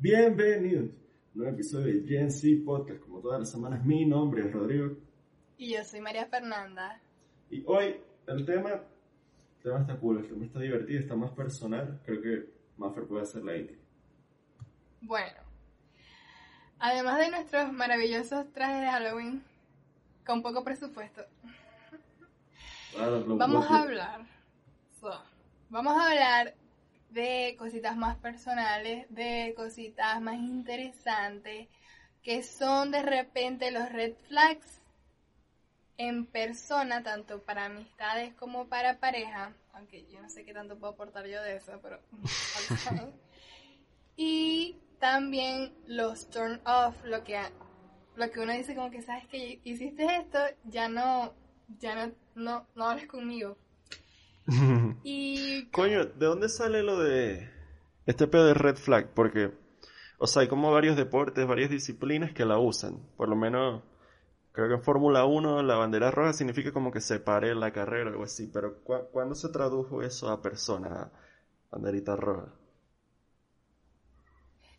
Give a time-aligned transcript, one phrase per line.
[0.00, 3.00] Bienvenidos a un nuevo episodio de Gen Z Podcast.
[3.00, 4.96] Como todas las semanas, mi nombre es Rodrigo.
[5.56, 7.00] Y yo soy María Fernanda.
[7.50, 7.96] Y hoy
[8.28, 12.00] el tema, el tema está cool, el tema está divertido, está más personal.
[12.04, 13.76] Creo que Maffer puede hacer la intro.
[15.00, 15.40] Bueno,
[16.78, 19.42] además de nuestros maravillosos trajes de Halloween,
[20.24, 21.24] con poco presupuesto,
[22.92, 24.26] Claro, vamos a hablar.
[25.00, 25.10] so,
[25.70, 26.54] vamos a hablar
[27.10, 31.68] de cositas más personales, de cositas más interesantes,
[32.22, 34.82] que son de repente los red flags
[35.96, 40.92] en persona, tanto para amistades como para pareja, aunque yo no sé qué tanto puedo
[40.92, 42.00] aportar yo de eso, pero...
[44.16, 47.40] y también los turn off, lo que,
[48.14, 51.34] lo que uno dice como que, ¿sabes que Hiciste esto, ya no,
[51.80, 53.56] ya no, no, no hables conmigo.
[55.02, 57.50] Y Coño, ¿de dónde sale lo de
[58.06, 59.10] este pedo de red flag?
[59.14, 59.52] Porque,
[60.18, 63.00] o sea, hay como varios deportes, varias disciplinas que la usan.
[63.16, 63.82] Por lo menos,
[64.52, 68.10] creo que en Fórmula 1 la bandera roja significa como que se pare la carrera
[68.10, 68.48] o algo así.
[68.48, 70.88] Pero ¿cu- ¿cuándo se tradujo eso a persona?
[70.88, 71.12] a
[71.72, 72.54] Banderita roja.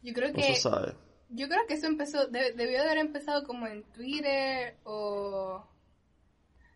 [0.02, 0.96] yo creo No que se sabe.
[1.30, 5.64] Yo creo que eso empezó, de- debió de haber empezado como en Twitter o...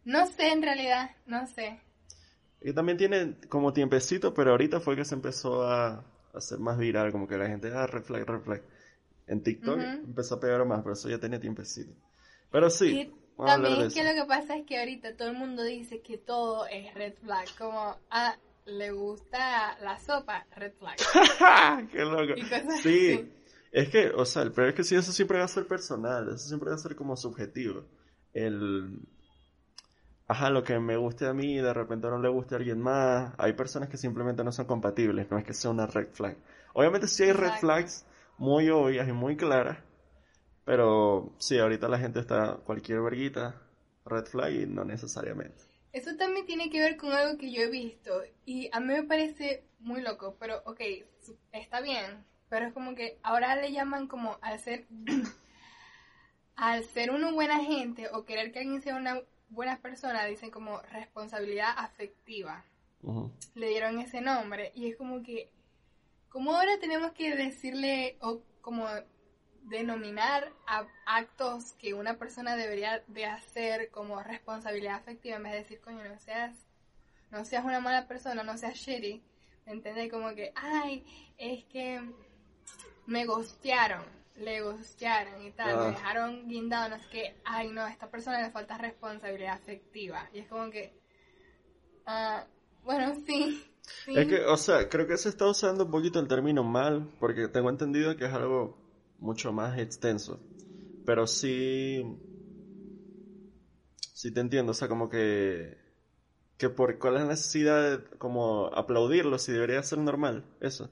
[0.06, 1.82] No sé en realidad, no sé.
[2.64, 6.78] Y también tiene como tiempecito, pero ahorita fue que se empezó a a hacer más
[6.78, 8.62] viral, como que la gente, ah, red flag, red flag.
[9.28, 11.94] En TikTok empezó a pegar más, pero eso ya tenía tiempecito.
[12.52, 15.38] Pero sí, a también de es que lo que pasa es que ahorita todo el
[15.38, 20.98] mundo dice que todo es red flag, como, ah, le gusta la sopa, red flag.
[21.92, 22.34] ¡Qué loco!
[22.82, 23.32] Sí, así.
[23.72, 26.28] es que, o sea, el peor es que sí, eso siempre va a ser personal,
[26.30, 27.86] eso siempre va a ser como subjetivo.
[28.34, 29.00] El,
[30.34, 33.34] ajá, lo que me guste a mí, de repente no le guste a alguien más.
[33.38, 36.36] Hay personas que simplemente no son compatibles, no es que sea una red flag.
[36.74, 37.62] Obviamente sí hay red Exacto.
[37.62, 38.06] flags
[38.38, 39.78] muy obvias y muy claras,
[40.66, 43.62] pero sí, ahorita la gente está cualquier verguita,
[44.06, 45.62] red flag y no necesariamente.
[45.92, 49.04] Eso también tiene que ver con algo que yo he visto y a mí me
[49.04, 50.82] parece muy loco, pero ok,
[51.52, 54.88] está bien, pero es como que ahora le llaman como al ser
[56.56, 59.22] al ser uno buena gente o querer que alguien sea una
[59.54, 62.64] buena persona, dicen como responsabilidad afectiva.
[63.56, 65.50] Le dieron ese nombre y es como que
[66.34, 68.88] como ahora tenemos que decirle o como
[69.66, 75.58] denominar a actos que una persona debería de hacer como responsabilidad afectiva en vez de
[75.60, 76.56] decir, coño, no seas,
[77.30, 79.22] no seas una mala persona, no seas shitty,
[79.68, 80.12] ¿me entiendes?
[80.12, 81.06] Como que, ay,
[81.38, 82.02] es que
[83.06, 84.04] me gostearon,
[84.36, 85.84] le gostearon y tal, Ah.
[85.84, 90.30] me dejaron guindado, no sé qué, ay, no, a esta persona le falta responsabilidad afectiva.
[90.34, 90.94] Y es como que,
[92.06, 92.46] ah,
[92.84, 93.64] bueno, sí.
[94.06, 94.18] sí.
[94.18, 97.48] Es que, o sea, creo que se está usando un poquito el término mal, porque
[97.48, 98.78] tengo entendido que es algo
[99.20, 100.40] mucho más extenso.
[101.06, 102.04] Pero sí,
[104.14, 105.78] sí te entiendo, o sea, como que,
[106.58, 110.90] que por cuál es la necesidad de como aplaudirlo si debería ser normal, eso.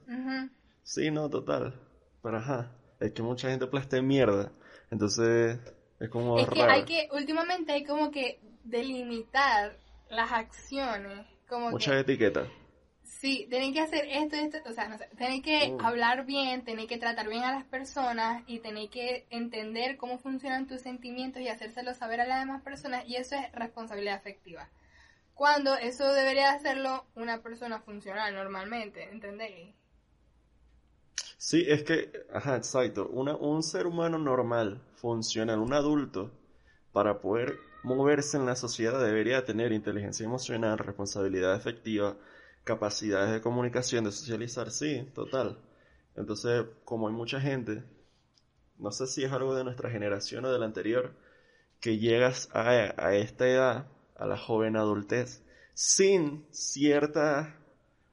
[0.82, 1.80] Sí, no, total.
[2.22, 4.52] Pero ajá, es que mucha gente plastea mierda,
[4.90, 5.58] entonces
[6.00, 11.94] es como Es que hay que, últimamente hay como que delimitar las acciones, como Muchas
[11.94, 12.48] que, etiquetas.
[13.04, 15.80] sí, tienen que hacer esto y esto, o sea, no sé, tienen que Mm.
[15.80, 20.66] hablar bien, tienen que tratar bien a las personas y tienen que entender cómo funcionan
[20.66, 24.68] tus sentimientos y hacérselo saber a las demás personas y eso es responsabilidad afectiva.
[25.34, 29.74] Cuando eso debería hacerlo una persona funcional normalmente, ¿entendéis?
[31.44, 33.08] Sí, es que, ajá, exacto.
[33.08, 36.30] Una, un ser humano normal, funcional, un adulto,
[36.92, 42.16] para poder moverse en la sociedad debería tener inteligencia emocional, responsabilidad efectiva,
[42.64, 45.58] capacidades de comunicación, de socializar, sí, total.
[46.14, 47.82] Entonces, como hay mucha gente,
[48.78, 51.12] no sé si es algo de nuestra generación o de la anterior,
[51.80, 53.86] que llegas a, a esta edad,
[54.16, 55.42] a la joven adultez,
[55.74, 57.48] sin ciertas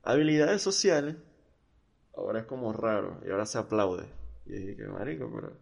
[0.03, 1.17] habilidades sociales,
[2.19, 4.05] ahora es como raro y ahora se aplaude.
[4.45, 5.57] Y dije que marico, pero...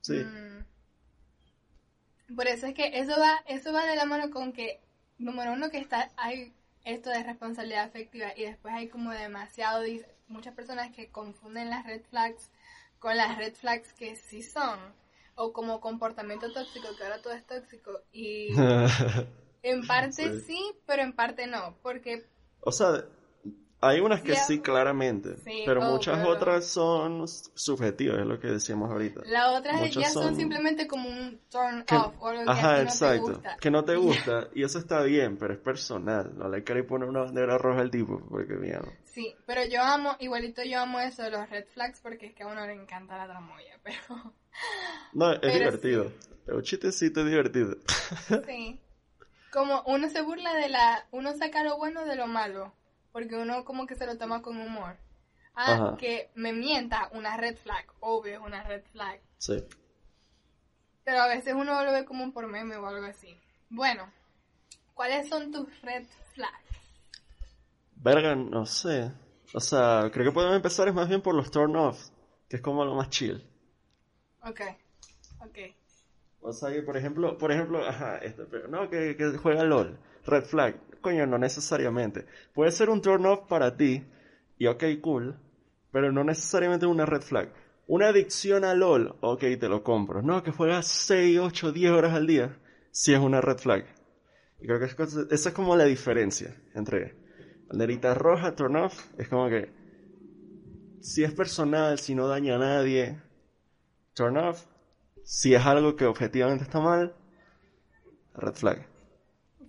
[0.00, 0.64] Sí, Mm.
[2.34, 4.80] Por eso es que eso va, eso va de la mano con que,
[5.18, 6.54] número uno, que está, hay
[6.84, 9.82] esto de responsabilidad afectiva y después hay como demasiado,
[10.28, 12.50] muchas personas que confunden las red flags
[12.98, 14.78] con las red flags que sí son,
[15.34, 18.48] o como comportamiento tóxico, que ahora todo es tóxico, y
[19.62, 20.40] en parte Sí.
[20.46, 22.24] sí, pero en parte no, porque
[22.60, 23.04] o sea,
[23.86, 28.38] Hay unas que Sí, sí, claramente, Sí, pero oh, muchas otras son subjetivas, es lo
[28.40, 29.22] que decíamos ahorita.
[29.26, 30.24] La otra Muchos ya son...
[30.24, 33.26] son- simplemente como un turn Que- off o algo que Ajá, no exacto.
[33.26, 33.56] te gusta.
[33.60, 36.32] Que no te gusta, y eso está bien, pero es personal.
[36.36, 38.80] No le queréis poner una bandera roja al tipo, porque mira.
[39.04, 42.42] Sí, pero yo amo, igualito yo amo eso de los red flags porque es que
[42.42, 44.32] a uno le encanta la tramoya, pero
[45.12, 46.12] No, es Pero divertido.
[46.46, 47.76] Es un chistecito divertido.
[48.46, 48.80] sí.
[49.52, 52.74] Como uno se burla de la, uno saca lo bueno de lo malo,
[53.14, 54.96] porque uno como que se lo toma con humor.
[55.54, 55.96] Ah, Ajá.
[55.96, 59.20] que me mienta, una red flag, obvio es una red flag.
[59.38, 59.64] Sí.
[61.04, 63.38] Pero a veces uno lo ve como por meme o algo así.
[63.70, 64.10] Bueno,
[64.94, 66.76] ¿cuáles son tus red flags?
[67.94, 69.12] Verga, no sé.
[69.54, 72.08] O sea, creo que podemos empezar es más bien por los turn off,
[72.48, 73.48] que es como lo más chill.
[74.42, 74.60] Ok,
[75.38, 75.58] ok.
[76.40, 80.00] O sea, que por ejemplo, por ejemplo, ajá, este, pero no, que, que juega LOL.
[80.26, 80.80] Red flag.
[81.04, 82.24] Coño, no necesariamente.
[82.54, 84.02] Puede ser un turn off para ti,
[84.56, 85.38] y ok, cool,
[85.92, 87.52] pero no necesariamente una red flag.
[87.86, 90.22] Una adicción a LOL, ok, te lo compro.
[90.22, 92.56] No, que juegas 6, 8, 10 horas al día,
[92.90, 93.84] sí es una red flag.
[94.62, 97.14] Y creo que esa es como la diferencia entre
[97.68, 99.70] banderita roja, turn off, es como que
[101.02, 103.20] si es personal, si no daña a nadie,
[104.14, 104.64] turn off.
[105.22, 107.14] Si es algo que objetivamente está mal,
[108.34, 108.86] red flag.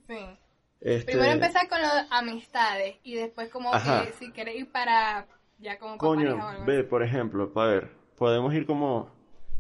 [0.08, 0.45] Sí.
[0.86, 4.06] Este, Primero empezar con las amistades y después como Ajá.
[4.06, 5.26] que si quieres ir para
[5.58, 9.10] ya como para Coño, pareja o algo ve, por ejemplo, para ver, podemos ir como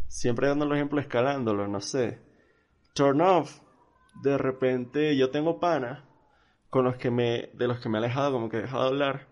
[0.07, 2.19] siempre dando el ejemplo escalándolo, no sé.
[2.93, 3.59] Turn off,
[4.21, 6.05] de repente yo tengo pana
[6.69, 8.89] con los que me, de los que me he alejado, como que he dejado de
[8.89, 9.27] hablar,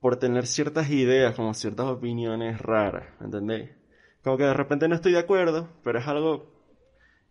[0.00, 3.68] por tener ciertas ideas, como ciertas opiniones raras, ¿me entendéis?
[4.24, 6.59] Como que de repente no estoy de acuerdo, pero es algo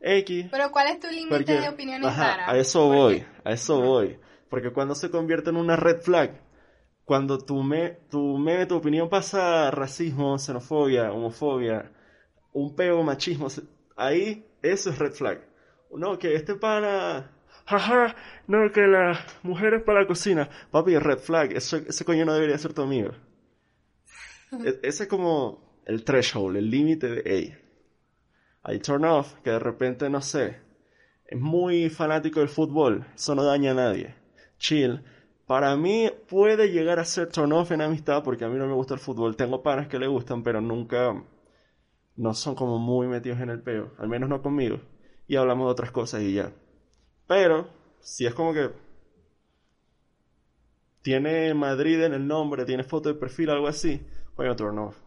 [0.01, 0.47] X.
[0.51, 2.49] Pero ¿cuál es tu límite de opiniones ajá, raras?
[2.49, 4.17] a eso voy, a eso voy.
[4.49, 6.41] Porque cuando se convierte en una red flag,
[7.05, 11.91] cuando tu, me, tu meme, tu opinión pasa a racismo, xenofobia, homofobia,
[12.53, 13.47] un peo, machismo,
[13.95, 15.41] ahí eso es red flag.
[15.91, 17.31] No, que este pana,
[17.65, 18.15] jaja,
[18.47, 20.49] no, que las mujeres para la cocina.
[20.71, 23.11] Papi, red flag, eso, ese coño no debería ser tu amigo.
[24.65, 27.57] E- ese es como el threshold, el límite de, hey,
[28.63, 30.59] hay turn off, que de repente, no sé,
[31.25, 34.15] es muy fanático del fútbol, eso no daña a nadie.
[34.57, 35.03] Chill.
[35.45, 38.73] Para mí puede llegar a ser turn off en amistad porque a mí no me
[38.73, 39.35] gusta el fútbol.
[39.35, 41.13] Tengo panas que le gustan, pero nunca
[42.15, 44.79] no son como muy metidos en el peo, al menos no conmigo.
[45.27, 46.51] Y hablamos de otras cosas y ya.
[47.27, 47.69] Pero
[47.99, 48.71] si es como que
[51.01, 54.97] tiene Madrid en el nombre, tiene foto de perfil, algo así, coño, turn off.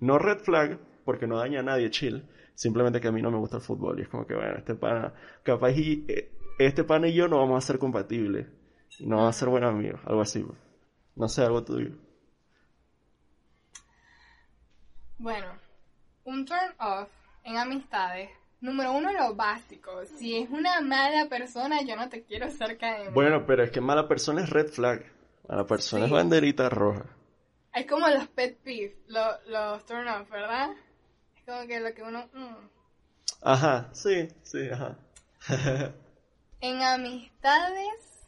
[0.00, 2.28] No red flag, porque no daña a nadie, chill.
[2.58, 4.00] Simplemente que a mí no me gusta el fútbol.
[4.00, 5.14] Y es como que, bueno, este pana,
[5.44, 8.48] capaz y eh, este pana y yo no vamos a ser compatibles.
[8.98, 10.44] Y no vamos a ser buenos amigos, algo así.
[11.14, 11.90] No sé, algo tuyo.
[15.18, 15.46] Bueno,
[16.24, 17.08] un turn off
[17.44, 18.30] en amistades.
[18.60, 20.04] Número uno, lo básico.
[20.18, 23.10] Si es una mala persona, yo no te quiero cerca de mí.
[23.14, 25.04] Bueno, pero es que mala persona es red flag.
[25.48, 27.04] Mala persona es banderita roja.
[27.72, 30.70] Es como los pet peeves, lo- los turn off, ¿verdad?
[31.48, 32.28] Como que lo que uno...
[32.34, 32.68] mm.
[33.40, 34.98] Ajá, sí, sí, ajá.
[36.60, 38.26] En amistades.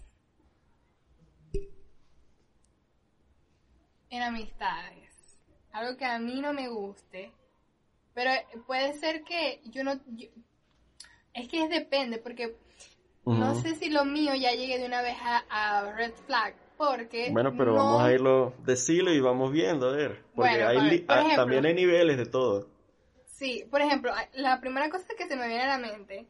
[4.09, 5.39] En amistades.
[5.73, 7.31] Algo que a mí no me guste.
[8.15, 8.31] Pero
[8.67, 10.01] puede ser que yo no.
[10.17, 10.29] yo-
[11.35, 12.57] es que es depende, porque
[13.27, 16.55] no sé si lo mío ya llegue de una vez a, a red flag.
[16.79, 17.31] Porque.
[17.31, 20.23] Bueno, pero no- vamos a irlo, decirlo y vamos viendo, a ver.
[20.35, 21.37] Porque Bueno, hay por ah, ejemplo.
[21.43, 22.80] también hay niveles de todo.
[23.41, 26.27] Sí, por ejemplo, la primera cosa que se me viene a la mente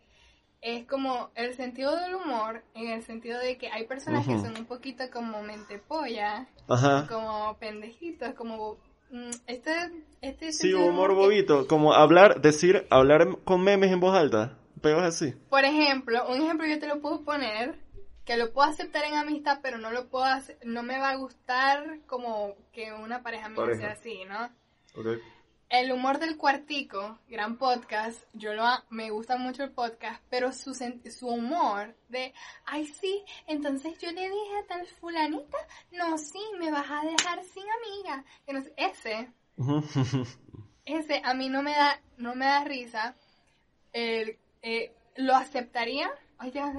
[0.60, 4.56] es como el sentido del humor, en el sentido de que hay personas que son
[4.56, 7.06] un poquito como mente polla, Ajá.
[7.08, 8.78] como pendejitos, como
[9.10, 9.72] mm, este,
[10.20, 15.02] este Sí, humor que- bobito, como hablar, decir, hablar con memes en voz alta, peos
[15.02, 15.32] así.
[15.48, 17.74] Por ejemplo, un ejemplo yo te lo puedo poner,
[18.24, 21.16] que lo puedo aceptar en amistad, pero no lo puedo hacer, no me va a
[21.16, 23.80] gustar como que una pareja Pareja.
[23.80, 24.44] sea así, ¿no?
[24.94, 25.18] Ok.
[25.70, 30.74] El humor del cuartico, gran podcast, yo lo me gusta mucho el podcast, pero su,
[30.74, 32.34] su humor de,
[32.66, 35.58] ay sí, entonces yo le dije a tal fulanita,
[35.92, 38.24] no sí, me vas a dejar sin amiga,
[38.64, 39.30] sé, ese,
[40.84, 43.14] ese a mí no me da, no me da risa,
[43.92, 46.72] El- eh, lo aceptaría, ay ya.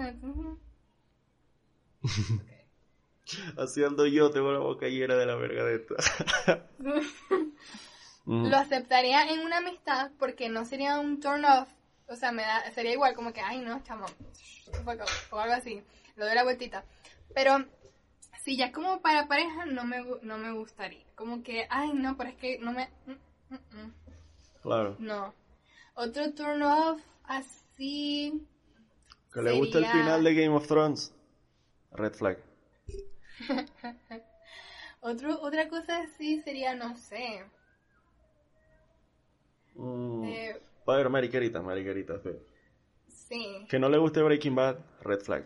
[3.58, 5.86] Haciendo yo, tengo la boca llena de la verga de.
[8.32, 8.48] Mm.
[8.48, 11.68] lo aceptaría en una amistad porque no sería un turn off.
[12.08, 14.06] O sea, me da, sería igual como que, ay no, chamo,
[14.86, 15.84] o algo así.
[16.16, 16.86] Lo doy la vueltita.
[17.36, 17.66] Pero
[18.44, 21.06] Si ya como para pareja no me, no me gustaría.
[21.14, 22.90] Como que, ay, no, pero es que no me...
[23.06, 23.94] mm, mm.
[24.62, 24.96] Claro.
[25.00, 25.34] No.
[25.96, 28.48] Otro turn off así...
[29.34, 31.14] Que le gusta el final de Game of Thrones.
[31.92, 32.38] Red flag.
[35.02, 37.44] Otro, otra cosa así sería, no sé.
[39.76, 40.24] Mm.
[40.26, 41.64] eh, ver, mariqueritas,
[43.08, 43.66] sí.
[43.70, 45.46] Que no le guste Breaking Bad, red flag.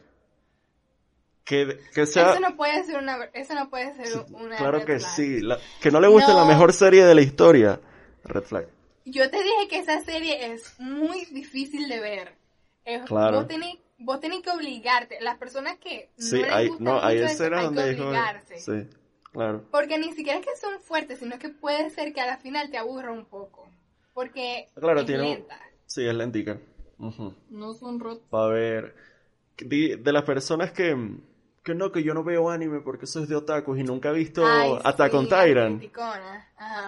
[1.43, 2.31] Que, que sea...
[2.31, 3.23] Eso no puede ser una...
[3.33, 4.55] Eso no puede ser una...
[4.57, 5.11] claro red que flag.
[5.15, 5.41] sí.
[5.41, 6.39] la- que no le guste No.
[6.39, 7.79] la mejor serie de la historia,
[8.23, 8.67] red flag.
[9.05, 12.35] Yo te dije que esa serie es muy difícil de ver.
[12.83, 13.37] Es- Claro.
[13.37, 15.19] Vos tenés, vos tenés que obligarte.
[15.21, 18.59] Las personas que no Sí, les hay, gusta no, hay escenas hay donde que obligarse.
[18.59, 18.89] Sí,
[19.31, 19.63] claro.
[19.69, 22.71] Porque ni siquiera es que son fuertes, sino que puede ser que a la final
[22.71, 23.64] te aburra un poco.
[24.15, 25.59] Porque Claro, es tiene lenta.
[25.85, 26.59] Sí, es lentica.
[26.97, 27.35] Ujú.
[27.51, 28.23] No son rotos.
[28.31, 28.95] Pa' ver.
[29.57, 30.95] De, de las personas que,
[31.63, 34.13] que no, que yo no veo anime porque eso es de otakus y nunca he
[34.13, 34.43] visto
[34.83, 35.79] Attack on Titan.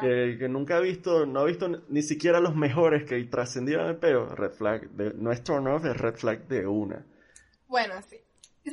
[0.01, 3.97] Que, que nunca ha visto, no ha visto ni- siquiera los mejores que trascendieron el
[3.97, 4.27] peo.
[4.33, 4.89] Red flag.
[4.91, 7.05] De, no es turn off, es red flag de una.
[7.67, 8.17] Bueno, sí.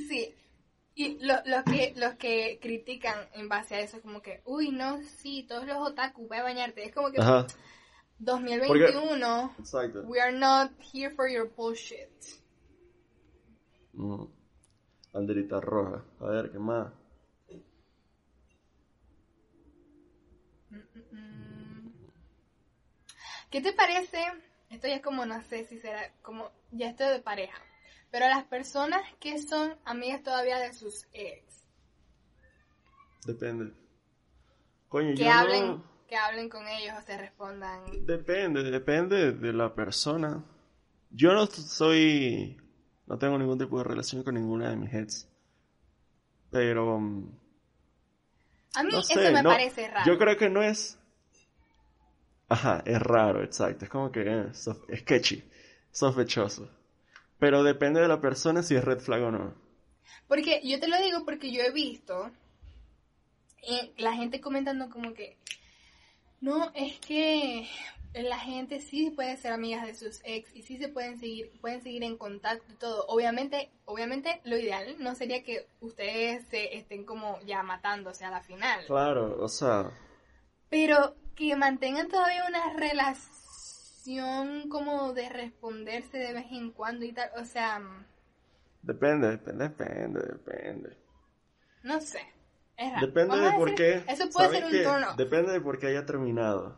[0.08, 0.32] Sí.
[0.96, 5.00] Y lo- los, que, los que critican en base a eso, como que, uy, no,
[5.02, 6.84] sí, todos los otaku, ve a bañarte.
[6.84, 7.46] Es como que Ajá,
[8.24, 10.02] 2021, exacto.
[10.06, 12.10] we are not here for your bullshit.
[13.94, 14.26] Mm.
[15.12, 16.02] Banderita roja.
[16.20, 16.92] A ver, ¿qué más?
[23.50, 24.18] ¿Qué te parece?
[24.68, 27.62] Esto ya es como, no sé si será como, ya esto de pareja.
[28.10, 31.64] Pero las personas que son amigas todavía de sus ex,
[33.24, 33.72] Depende.
[34.88, 35.93] Coño, que yo hablen, no...
[36.14, 37.80] que hablen con ellos o se respondan.
[38.06, 40.44] Depende, depende de la persona.
[41.10, 42.56] Yo no soy...
[43.06, 45.28] No tengo ningún tipo de relación con ninguna de mis heads.
[46.52, 47.00] Pero...
[47.00, 47.28] mm,
[48.76, 50.06] A mí No eso sé, me no, parece raro.
[50.06, 50.96] Yo creo que no es...
[52.48, 53.84] Ajá, es raro, exacto.
[53.86, 55.42] Es como que eh, sof- sketchy,
[55.90, 56.70] sospechoso.
[57.40, 59.54] Pero depende de la persona si es red flag o no.
[60.28, 62.30] Porque yo te lo digo porque yo he visto
[63.68, 65.38] eh, la gente comentando como que
[66.44, 67.66] no, es que
[68.12, 71.82] la gente sí puede ser amigas de sus ex y sí se pueden seguir, pueden
[71.82, 73.06] seguir en contacto y todo.
[73.08, 78.42] Obviamente, obviamente lo ideal no sería que ustedes se estén como ya matándose a la
[78.42, 78.84] final.
[78.86, 79.90] Claro, o sea,
[80.68, 87.30] Pero que mantengan todavía una relación como de responderse de vez en cuando y tal.
[87.40, 87.80] O sea,
[88.82, 90.98] depende, depende, depende, depende.
[91.82, 92.33] no sé.
[92.76, 93.06] Es raro.
[93.06, 94.12] Depende Vamos de por decir, qué.
[94.12, 94.82] Eso puede ¿saben ser un qué?
[94.82, 95.16] turn off.
[95.16, 96.76] Depende de por qué haya terminado.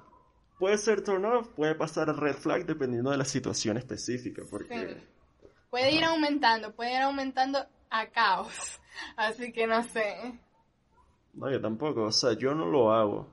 [0.59, 4.89] Puede ser turn off, puede pasar a red flag dependiendo de la situación específica, porque...
[4.89, 5.49] Sí.
[5.71, 7.59] Puede ir aumentando, puede ir aumentando
[7.91, 8.81] a caos.
[9.17, 10.41] Así que no sé.
[11.35, 13.29] No, yo tampoco, o sea, yo no lo hago.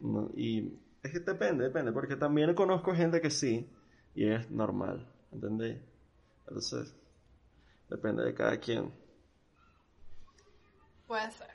[0.00, 3.66] No, y es que depende, depende, porque también conozco gente que sí,
[4.14, 5.78] y es normal, ¿entendéis?
[6.46, 6.94] Entonces,
[7.88, 8.92] depende de cada quien.
[11.06, 11.50] Puede ser.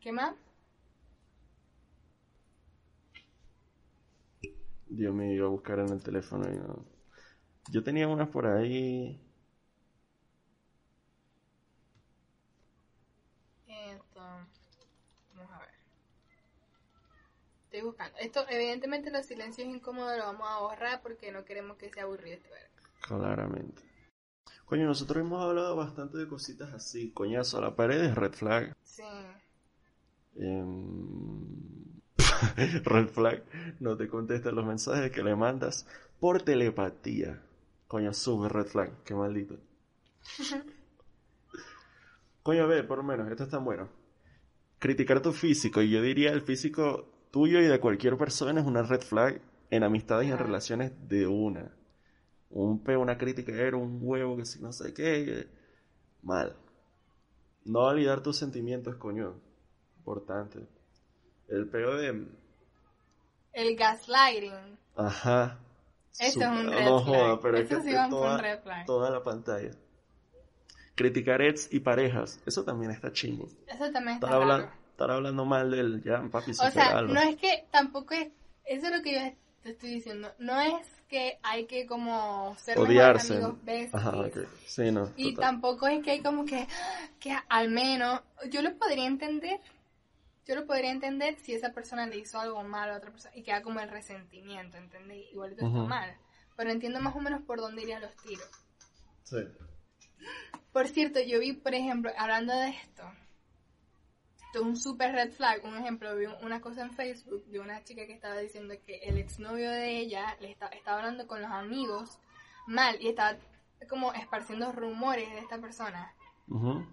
[0.00, 0.34] ¿Qué más?
[4.88, 6.84] Dios mío, iba a buscar en el teléfono y no.
[7.70, 9.20] Yo tenía unas por ahí.
[13.68, 14.20] Esto.
[15.34, 15.68] Vamos a ver.
[17.64, 18.18] Estoy buscando.
[18.18, 22.38] Esto, evidentemente, los silencios incómodos lo vamos a borrar porque no queremos que sea aburrido
[22.38, 22.50] este.
[23.02, 23.89] Claramente.
[24.70, 27.10] Coño, nosotros hemos hablado bastante de cositas así.
[27.10, 28.76] Coñazo, a la pared es red flag.
[28.84, 29.02] Sí.
[30.36, 31.44] Em,
[32.84, 33.42] red flag.
[33.80, 35.88] No te contestan los mensajes que le mandas
[36.20, 37.42] por telepatía.
[37.88, 38.92] Coño, sube red flag.
[39.02, 39.56] Qué maldito.
[42.44, 43.88] Coño, a ver, por lo menos, esto está bueno.
[44.78, 45.82] Criticar tu físico.
[45.82, 49.82] Y yo diría el físico tuyo y de cualquier persona es una red flag en
[49.82, 51.72] amistades y en relaciones de una.
[52.50, 55.24] Un peo, una crítica, era un huevo, que si no sé qué.
[55.24, 55.46] que-
[56.22, 56.54] Mal.
[57.64, 59.34] No validar tus sentimientos, coño.
[59.98, 60.60] Importante.
[61.48, 62.26] El peo de...
[63.52, 64.78] El gaslighting.
[64.96, 65.58] Ajá.
[66.18, 67.20] Eso es un red no flag.
[67.22, 68.86] joda, pero es Eso que sí por un toda, red flag.
[68.86, 69.70] toda la pantalla.
[70.94, 72.40] Criticar ex y parejas.
[72.46, 73.48] Eso también está chingo.
[73.66, 77.36] Eso también está Estar hablando, estar hablando mal del ya, papi, O sea, no es
[77.36, 78.28] que tampoco es.
[78.64, 80.28] Eso es lo que yo te estoy diciendo.
[80.38, 83.34] No es que hay que como ser mejores Odiarse.
[83.34, 83.94] amigos besties.
[83.94, 84.36] Ajá, ok.
[84.66, 85.12] Sí, no.
[85.16, 85.50] Y total.
[85.50, 86.66] tampoco es que hay como que,
[87.20, 89.60] que al menos, yo lo podría entender,
[90.46, 93.42] yo lo podría entender si esa persona le hizo algo malo a otra persona y
[93.42, 95.26] queda como el resentimiento, ¿entendés?
[95.32, 95.86] Igualito está Ujú.
[95.86, 96.16] mal.
[96.56, 98.48] Pero entiendo más o menos por dónde irían los tiros.
[99.24, 99.38] Sí.
[100.72, 103.02] Por cierto, yo vi, por ejemplo, hablando de esto,
[104.50, 105.64] Esto es un super red flag.
[105.64, 109.16] Un ejemplo, vi una cosa en Facebook de una chica que estaba diciendo que el
[109.16, 112.18] exnovio de ella le está, estaba hablando con los amigos
[112.66, 113.38] mal y estaba
[113.88, 116.12] como esparciendo rumores de esta persona.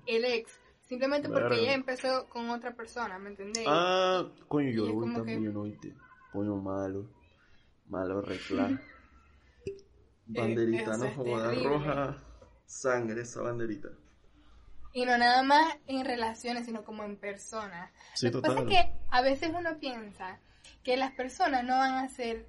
[0.06, 0.52] El ex.
[0.84, 3.68] Simplemente porque ella empezó con otra persona, ¿me entendéis?
[3.68, 5.96] Ah, coño, yo lo también, que- yo no oíste.
[6.32, 7.10] Coño, malo.
[7.88, 8.80] Malo, red flag.
[10.28, 12.24] Banderita, eso no es joda, roja.
[12.66, 13.90] Sangre esa banderita.
[14.94, 17.91] Y no nada más en relaciones, sino como en personas.
[18.15, 20.39] Sí, Lo que pasa es que a veces uno piensa
[20.84, 22.46] que las personas no van a ser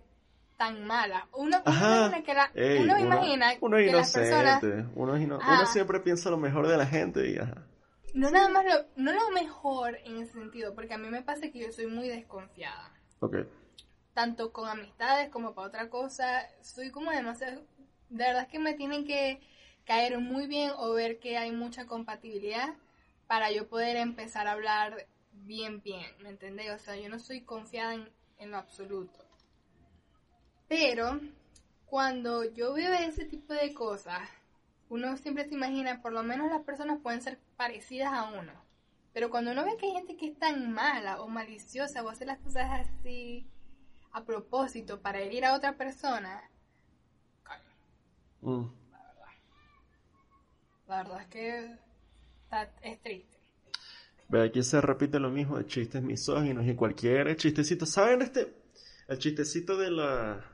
[0.56, 1.24] tan malas.
[1.34, 1.96] Uno, uno Ajá.
[2.06, 4.62] imagina que la- Ey, uno imagina uno que las personas.
[4.94, 7.64] Uno, es ino- uno siempre piensa lo mejor de la gente y ajá.
[8.14, 11.50] no nada más lo, no lo mejor en ese sentido, porque a mí me pasa
[11.52, 12.92] que yo soy muy desconfiada.
[13.20, 13.36] Ok.
[14.14, 16.42] tanto con amistades como para otra cosa.
[16.60, 17.62] Soy como demasiado...
[18.08, 19.40] De verdad es que me tienen que
[19.88, 22.74] caer muy bien o ver que hay mucha compatibilidad
[23.26, 26.70] para yo poder empezar a hablar bien, bien, ¿me entendés?
[26.72, 29.18] O sea, yo no soy confiada en, lo absoluto.
[30.68, 31.18] Pero
[31.86, 34.28] cuando yo veo ese tipo de cosas,
[34.90, 38.52] uno siempre se imagina, por lo menos las personas pueden ser parecidas a uno.
[39.14, 42.26] Pero cuando uno ve que hay gente que es tan mala o maliciosa o hace
[42.26, 43.46] las cosas así
[44.12, 46.42] a propósito para herir a otra persona,
[48.40, 48.66] Mm.
[50.88, 51.76] La verdad es que
[52.44, 53.36] está- es triste.
[54.28, 57.86] Ve, aquí se repite lo mismo de chistes misóginos y cualquier chistecito.
[57.86, 58.54] ¿Saben este?
[59.08, 60.44] El chistecito de la...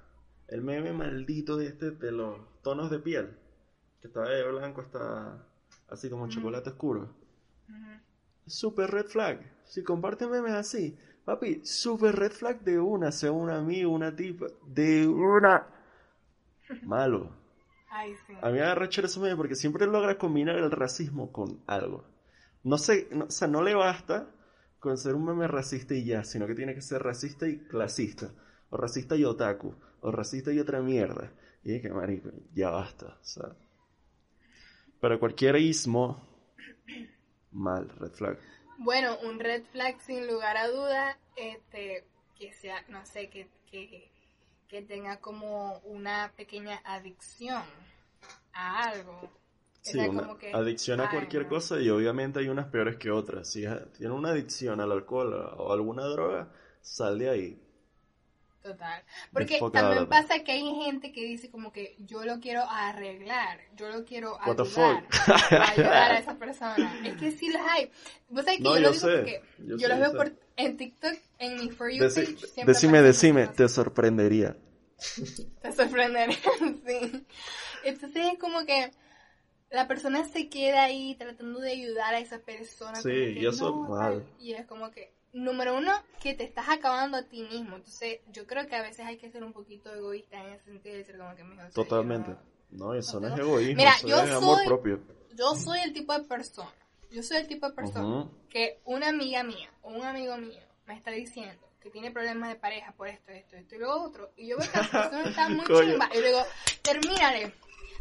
[0.47, 3.37] El meme maldito de este de los tonos de piel.
[4.01, 5.45] Que está de blanco, está
[5.89, 7.15] así como chocolate oscuro.
[8.47, 9.41] Super red flag.
[9.65, 14.47] Si comparten memes así, papi, super red flag de una, sea un amigo, una tipa,
[14.67, 15.67] de una.
[16.83, 17.31] Malo.
[17.97, 18.35] Ay, sí.
[18.43, 22.05] A mí me agarra chévere esos memes porque siempre logra combinar el racismo con algo.
[22.65, 24.27] No sé, no- o sea, no le basta
[24.81, 28.33] con ser un meme racista y ya, sino que tiene que ser racista y clasista.
[28.71, 29.75] O racista y otaku.
[30.01, 31.31] O racista y otra mierda.
[31.63, 33.07] Y es que, marico, ya basta.
[33.21, 33.57] O sea.
[35.01, 36.27] Pero cualquier ismo,
[37.53, 38.39] mal, red flag.
[38.79, 42.05] Bueno, un red flag sin lugar a duda, este,
[42.37, 44.11] que sea, no sé, que, que,
[44.69, 47.63] que tenga como una pequeña adicción
[48.53, 49.31] a algo.
[49.83, 51.49] Sí, sea una como que, adicción a ay, cualquier no.
[51.51, 53.51] cosa y obviamente hay unas peores que otras.
[53.51, 53.65] Si
[53.97, 56.51] tiene una adicción al alcohol o alguna droga,
[56.81, 57.64] sal de ahí.
[58.65, 59.03] Total.
[59.31, 63.91] Porque también pasa que hay gente que dice como que yo lo quiero arreglar, yo
[63.91, 65.05] lo quiero What the ayudar,
[65.71, 67.01] ayudar a esa persona.
[67.05, 67.91] Es que sí los hay.
[68.31, 69.43] Vos sabés que No, yo, yo lo digo sé, porque
[69.77, 72.47] yo los veo por, en TikTok, en mi For You Deci- page.
[72.47, 74.57] siempre decime, decime, te sorprendería.
[75.61, 76.39] Te sorprendería,
[76.87, 77.27] sí.
[77.85, 78.91] Entonces es como que
[79.69, 82.97] la persona se queda ahí tratando de ayudar a esa persona.
[83.03, 84.21] Sí, y eso "No, mal.
[84.23, 84.25] tal".
[84.41, 85.93] Y es como que, número uno,
[86.23, 87.77] que te estás acabando a ti mismo.
[87.77, 90.93] Entonces yo creo que a veces hay que ser un poquito egoísta en ese sentido
[90.95, 92.31] de decir como que, yo Totalmente.
[92.31, 95.01] no- No, eso no es egoísmo, Mira, eso yo es amor soy- propio.
[95.37, 96.73] yo soy el tipo de persona,
[97.11, 100.95] yo soy el tipo de persona que una amiga mía o un amigo mío me
[100.95, 104.49] está diciendo que tiene problemas de pareja por esto, esto, esto y lo otro, y
[104.49, 105.67] yo veo que la persona está muy
[106.07, 106.43] chimba, y le digo,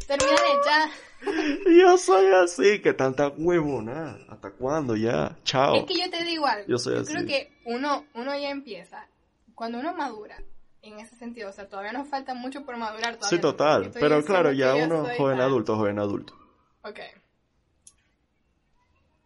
[0.06, 0.60] termínale, termínale
[1.66, 1.80] ya.
[1.80, 4.18] Yo soy así, que tanta huevona.
[4.28, 5.36] ¿Hasta cuándo ya?
[5.44, 5.76] Chao.
[5.76, 7.12] Es que yo te digo algo, Yo soy así.
[7.12, 9.06] creo que uno, uno ya empieza,
[9.54, 10.36] cuando uno madura,
[10.82, 13.28] en ese sentido, o sea, todavía nos falta mucho por madurar todavía.
[13.30, 13.90] Sí, total.
[13.94, 15.46] Pero claro, ya uno joven tal.
[15.46, 16.34] adulto, joven adulto.
[16.82, 17.00] Ok.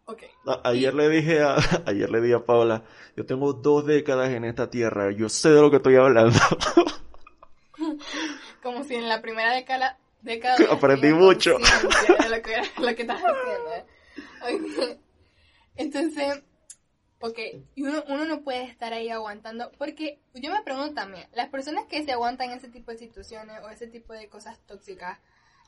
[0.04, 0.22] Ok.
[0.46, 2.84] A- ayer le dije a, ayer le dije a Paula,
[3.16, 6.38] yo tengo dos décadas en esta tierra, yo sé de lo que estoy hablando.
[8.62, 11.58] Como si en la primera década, década Aprendí tenía mucho.
[11.58, 14.94] de lo que, lo que estás haciendo.
[14.94, 14.98] Ok.
[15.76, 16.42] Entonces,
[17.20, 17.38] ok,
[17.76, 21.84] y uno, uno no puede estar ahí aguantando, porque yo me pregunto también, las personas
[21.86, 25.18] que se aguantan ese tipo de situaciones o ese tipo de cosas tóxicas,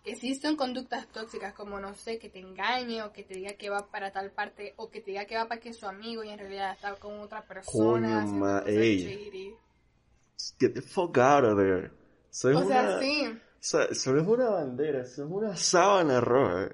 [0.02, 3.52] que sí son conductas tóxicas, como no sé, que te engañe o que te diga
[3.52, 5.86] que va para tal parte o que te diga que va para que es su
[5.86, 8.22] amigo y en realidad está con otra persona.
[8.24, 9.54] Coño, ma- ey.
[10.58, 11.90] Get the fuck out of there.
[12.30, 13.38] Es O sea, una, sí.
[13.62, 16.70] Sea, eso no es una bandera, eso es una sábana roja.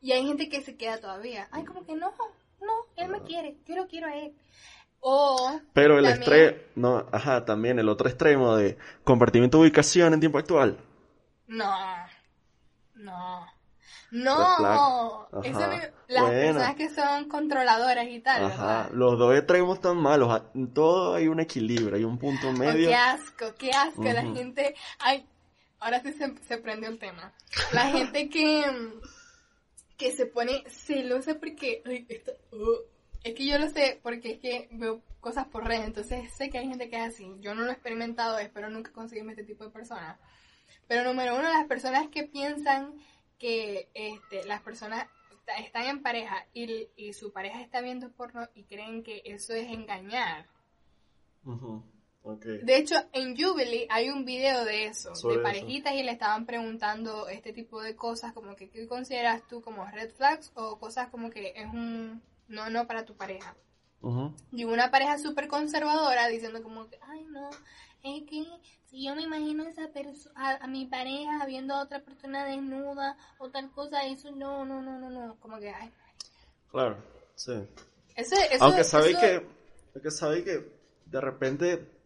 [0.00, 1.48] Y hay gente que se queda todavía.
[1.50, 2.12] Ay, como que no,
[2.60, 4.32] no, él me quiere, yo lo quiero a él.
[5.00, 5.60] O.
[5.74, 10.20] Pero el también- extremo, no, ajá, también el otro extremo de compartimiento de ubicación en
[10.20, 10.76] tiempo actual.
[11.46, 11.72] No,
[12.94, 13.46] no,
[14.10, 15.28] no.
[15.42, 15.60] Eso
[16.08, 16.30] las Bueno.
[16.58, 18.90] personas que son controladoras y tal, Ajá, ¿verdad?
[18.92, 20.42] los dos extremos están malos,
[20.74, 22.88] todo hay un equilibrio, hay un punto Oh, medio.
[22.88, 24.02] qué asco, qué asco.
[24.02, 24.34] La Ujú.
[24.34, 24.74] gente.
[24.98, 25.26] Ay,
[25.80, 27.32] ahora sí se, se prendió el tema.
[27.72, 28.64] La gente que.
[29.96, 31.82] que se pone celosa porque.
[31.84, 32.78] Ay, esto, uh,
[33.24, 36.58] es que yo lo sé porque es que veo cosas por redes, entonces sé que
[36.58, 37.26] hay gente que es así.
[37.40, 40.18] Yo no lo he experimentado, espero nunca conseguirme este tipo de personas.
[40.86, 42.94] Pero número uno, las personas que piensan
[43.38, 48.48] que este, las personas está- están en pareja y, y su pareja está viendo porno
[48.54, 50.46] y creen que eso es engañar.
[52.22, 55.48] De hecho, en Jubilee hay un video de eso, Sobre de eso.
[55.48, 59.86] parejitas y le estaban preguntando este tipo de cosas, como que ¿qué consideras tú como
[59.86, 63.56] red flags o cosas como que es un no no para tu pareja?
[64.02, 64.34] Ujú.
[64.52, 67.48] Y una pareja súper conservadora diciendo como que, ay no,
[68.02, 68.44] es que
[68.84, 69.88] si yo me imagino a, esa
[70.34, 74.82] a, a mi pareja viendo a otra persona desnuda o tal cosa, eso no, no,
[74.82, 75.90] no, no, no, como que, ay,
[76.70, 76.98] Claro,
[77.34, 77.52] sí.
[78.16, 79.46] eso, eso, Aunque sabéis eso- que,
[79.94, 80.72] aunque sabéis que
[81.06, 81.97] de repente,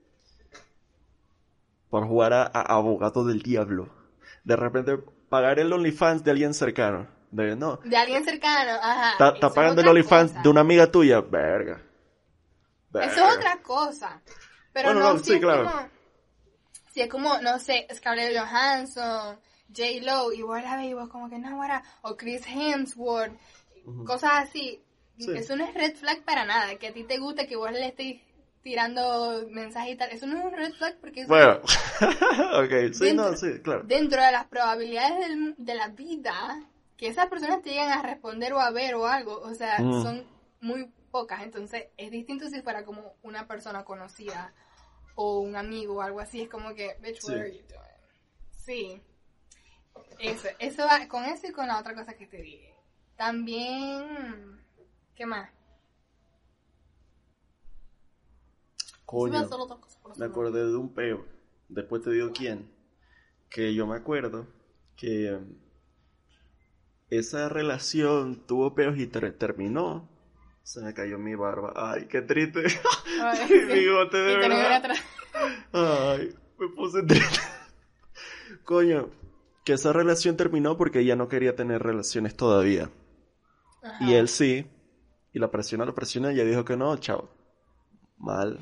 [1.93, 3.91] por jugar a, a abogado del diablo,
[4.45, 4.97] de repente
[5.29, 9.13] pagar el OnlyFans de alguien cercano, de no, De alguien cercano, ajá.
[9.13, 11.75] está eso está es pagando el OnlyFans de una amiga tuya, verga.
[11.75, 11.85] Eso
[12.93, 13.13] Verga.
[13.29, 14.23] es otra cosa.
[14.73, 15.71] Pero Bueno, no, no, si es como,
[16.95, 19.85] si es como, no sé, Scarlett Johansson, J.
[20.01, 23.35] Lo, y vos la ves y vos como que no, ahora, o Chris Hemsworth,
[24.07, 24.83] cosas así.
[25.19, 25.31] Sí.
[25.37, 26.75] Eso no es red flag para nada.
[26.79, 28.23] Que a ti te guste que vos le estés
[28.63, 30.11] tirando mensajes y tal.
[30.11, 31.61] Eso no es un red flag porque eso Bueno,
[32.65, 33.83] ok, sí, Dentro- no, sí, claro.
[33.85, 36.63] dentro de las probabilidades del- de la vida
[36.97, 40.03] que esas personas te lleguen a responder o a ver o algo, o sea, Mm.
[40.03, 40.27] son
[40.61, 44.55] muy pocas, entonces es distinto si fuera como una persona conocida
[45.17, 47.33] o un amigo o algo así, es como que, bitch, Sí.
[47.33, 47.83] what are you doing?
[48.53, 49.03] Sí.
[50.21, 52.73] Eso, eso va con eso y con la otra cosa que te dije.
[53.17, 54.61] También,
[55.17, 55.51] ¿qué más?
[59.13, 59.49] Coño.
[60.17, 61.25] Me acordé de un peo.
[61.69, 62.71] Después te digo quién.
[63.51, 64.47] Que yo me acuerdo
[64.97, 65.59] que em,
[67.11, 70.09] esa relación tuvo peos y ter- terminó.
[70.63, 71.73] Se me cayó mi barba.
[71.77, 72.63] Ay, qué triste.
[73.23, 73.65] Ay, Mi sí.
[73.81, 74.67] bigote de Y tenés verdad.
[74.67, 75.01] una atrás.
[75.73, 77.41] Ay, me puse triste.
[78.65, 79.11] Coño,
[79.65, 82.91] que esa relación terminó porque ella no quería tener relaciones todavía.
[83.83, 84.05] Ajá.
[84.05, 84.67] Y él sí.
[85.35, 87.29] Y la presiona, la presiona y ella dijo que no, chao.
[88.19, 88.59] Mal.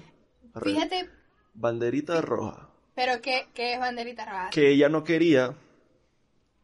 [0.62, 1.08] Fíjate,
[1.54, 2.70] Banderita roja.
[2.94, 4.50] pero ¿qué, qué es banderita roja?
[4.50, 5.54] que ella no quería,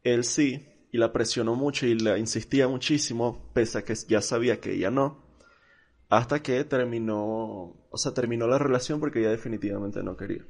[0.05, 4.61] él sí, y la presionó mucho y la insistía muchísimo, pese a que ya sabía
[4.61, 5.25] que ella no,
[6.09, 10.45] hasta que terminó, o sea, terminó la relación porque ella definitivamente no quería.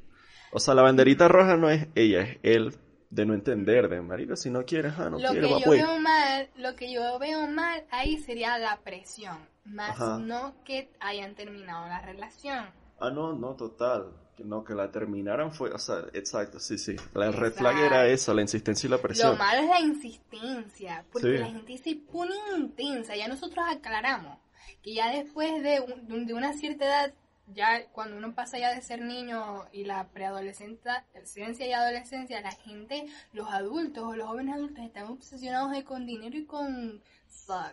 [0.53, 2.75] O sea, la banderita roja no es ella, es él
[3.11, 5.83] de no entender, de marica, si no quieres, ah, no lo quiere, que yo pues.
[5.83, 10.19] veo mal, lo que yo veo mal ahí sería la presión, más Ajá.
[10.19, 12.67] no que hayan terminado la relación.
[12.99, 14.13] Ah, no, no, total.
[14.37, 16.95] Que no, que la terminaran fue, o sea, exacto, sí, sí.
[17.15, 19.31] La red flag era eso, la insistencia y la presión.
[19.33, 21.39] Lo malo es la insistencia, porque Sí.
[21.39, 23.17] la gente se pone intensa.
[23.17, 24.39] Ya nosotros aclaramos
[24.83, 27.15] que ya después de, un- de una cierta edad,
[27.55, 32.51] ya cuando uno pasa ya de ser niño y la preadolescencia adolescencia y adolescencia, la
[32.53, 37.73] gente, los adultos o los jóvenes adultos están obsesionados con dinero y con sexo.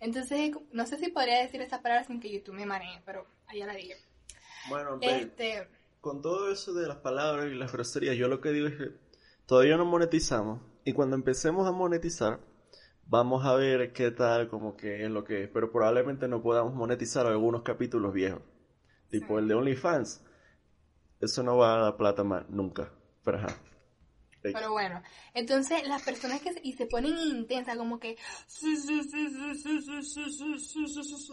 [0.00, 3.66] Entonces, no sé si podría decir esa palabra sin que YouTube me maree, pero allá
[3.66, 3.96] la dije.
[4.68, 5.68] Bueno, Este,
[6.00, 8.90] con todo eso de las palabras y las groserías, yo lo que digo es que
[9.46, 10.60] todavía no monetizamos.
[10.84, 12.40] Y cuando empecemos a monetizar,
[13.06, 15.48] vamos a ver qué tal, como que es lo que es.
[15.50, 18.42] Pero probablemente no podamos monetizar algunos capítulos viejos.
[19.10, 19.42] Tipo Sí.
[19.42, 20.22] el de OnlyFans.
[21.20, 22.90] Eso no va a dar plata más, nunca.
[23.24, 23.48] Pero ajá.
[24.52, 25.02] Pero bueno,
[25.32, 28.16] entonces las personas que se, y se ponen intensas, como que.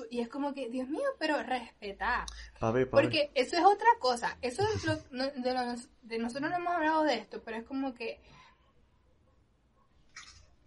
[0.10, 2.26] Y es como que, Dios mío, pero respetá.
[3.02, 4.38] Porque eso es otra cosa.
[4.42, 8.22] Eso lo, de, de nosotros no hemos hablado de esto, pero es como que.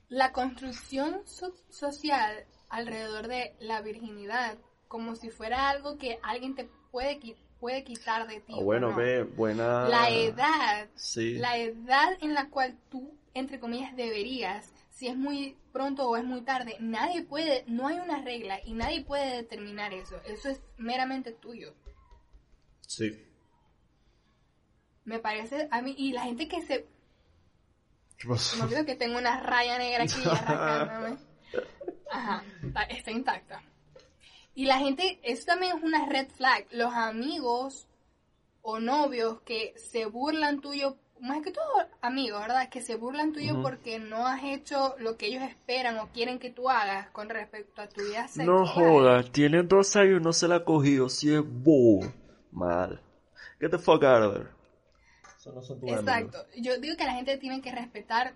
[0.08, 1.22] La construcción
[1.70, 7.82] social alrededor de la virginidad, como si fuera algo que alguien te puede quitar puede
[7.82, 8.52] quitar de ti.
[8.54, 8.96] Ah, bueno, no.
[8.96, 9.88] ve, buena.
[9.88, 11.36] La edad Sí.
[11.38, 16.24] la edad en la cual tú, entre comillas, deberías, si es muy pronto o es
[16.24, 20.20] muy tarde, nadie puede, no hay una regla y nadie puede determinar eso.
[20.26, 21.72] Eso es meramente tuyo.
[22.86, 23.26] Sí.
[25.06, 26.86] Me parece a mí, y la gente que se,
[28.18, 28.58] ¿Qué pasó?
[28.58, 30.20] me olvido que tengo una raya negra aquí.
[32.10, 33.62] Ajá, está, está intacta.
[34.54, 36.66] Y la gente, eso también es una red flag.
[36.70, 37.88] Los amigos
[38.62, 41.64] o novios que se burlan tuyo, más que todo
[42.00, 42.68] amigos, ¿verdad?
[42.68, 46.50] Que se burlan tuyo porque no has hecho lo que ellos esperan o quieren que
[46.50, 48.46] tú hagas con respecto a tu vida sexual.
[48.46, 52.06] No jodas, tiene dos años y no se la ha cogido, si es bobo.
[52.52, 53.00] Mal.
[53.60, 54.50] Get the fuck out of there.
[55.36, 56.00] Eso no son tus amigos.
[56.00, 56.46] Exacto.
[56.56, 58.34] Yo digo que la gente tiene que respetar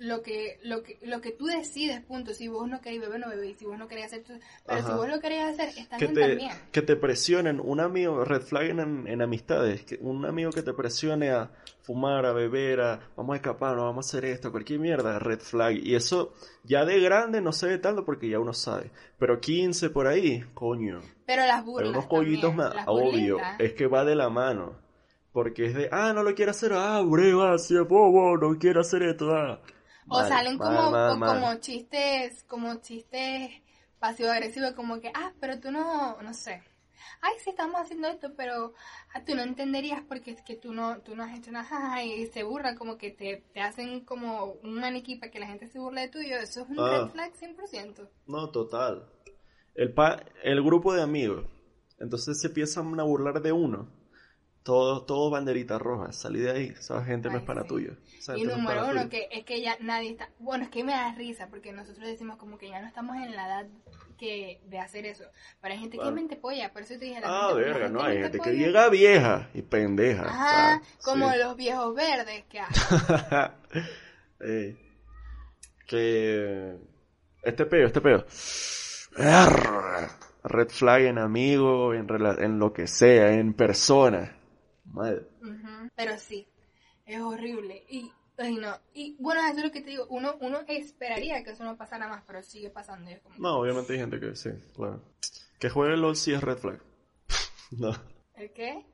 [0.00, 2.32] lo que, lo que, lo que tú decides, punto.
[2.32, 3.58] Si vos no querés beber, no bebés.
[3.58, 4.22] Si vos no querés hacer,
[4.66, 6.50] pero si vos lo querés hacer, está que bien te, también.
[6.72, 10.72] que te presionen, un amigo, red flag en, en amistades, que un amigo que te
[10.72, 11.50] presione a
[11.82, 15.76] fumar, a beber, a vamos a escaparnos, vamos a hacer esto, cualquier mierda, red flag.
[15.76, 16.32] Y eso
[16.64, 18.90] ya de grande no se ve tanto porque ya uno sabe.
[19.18, 21.00] Pero 15 por ahí, coño.
[21.26, 24.78] Pero las burlas unos collitos más, obvio, es que va de la mano.
[25.32, 29.02] Porque es de, ah, no lo quiere hacer, ah, breva, si bobo, no quiere hacer
[29.02, 29.60] esto, ah.
[30.08, 31.34] O salen como, mal, o mal.
[31.40, 33.50] como chistes, como chistes
[33.98, 36.62] pasivo-agresivos, como que, ah, pero tú no, no sé.
[37.22, 38.72] Ay, sí, estamos haciendo esto, pero
[39.14, 41.68] ah, tú no entenderías porque es que tú no, tú no has hecho nada.
[42.04, 45.66] Y se burlan, como que te, te hacen como un maniquí para que la gente
[45.68, 46.36] se burle de tuyo.
[46.38, 47.02] Eso es un Ah.
[47.04, 48.08] red flag 100%.
[48.26, 49.06] No, total.
[49.74, 51.46] El, pa el grupo de amigos.
[51.98, 53.90] Entonces se empiezan a burlar de uno.
[54.62, 56.12] Todo, todo banderita roja.
[56.12, 56.66] Salí de ahí.
[56.78, 57.96] Esa gente no es para sí.
[58.36, 60.28] Y no número para uno, que es que ya nadie está...
[60.38, 63.34] Bueno, es que me da risa porque nosotros decimos como que ya no estamos en
[63.34, 63.66] la edad
[64.18, 65.24] que de hacer eso.
[65.62, 67.88] Pero hay gente que es mente polla, por eso te dije la Ah, mente- verga,
[67.88, 68.02] no.
[68.02, 70.24] Hay gente que llega vieja y pendeja.
[70.28, 71.38] Ajá, como Sí.
[71.38, 73.50] los viejos verdes que hay.
[74.40, 74.76] Eh,
[75.86, 76.76] que
[77.42, 78.24] este peo, este peo.
[79.16, 80.08] Arr,
[80.44, 82.06] Red flag en amigo, en,
[82.38, 84.36] en lo que sea, en persona.
[84.92, 85.26] Madre.
[85.42, 86.46] Ujú, Pero sí,
[87.06, 87.84] es horrible.
[87.88, 88.74] Y, ay, no.
[88.94, 90.06] Y bueno, eso es lo que te digo.
[90.10, 93.10] Uno, uno esperaría que eso no pasara más, pero sigue pasando.
[93.22, 95.00] como- No, obviamente hay gente que sí, claro.
[95.58, 96.80] Que juegue LOL sí es red flag.
[97.72, 97.92] no,
[98.34, 98.84] ¿El qué?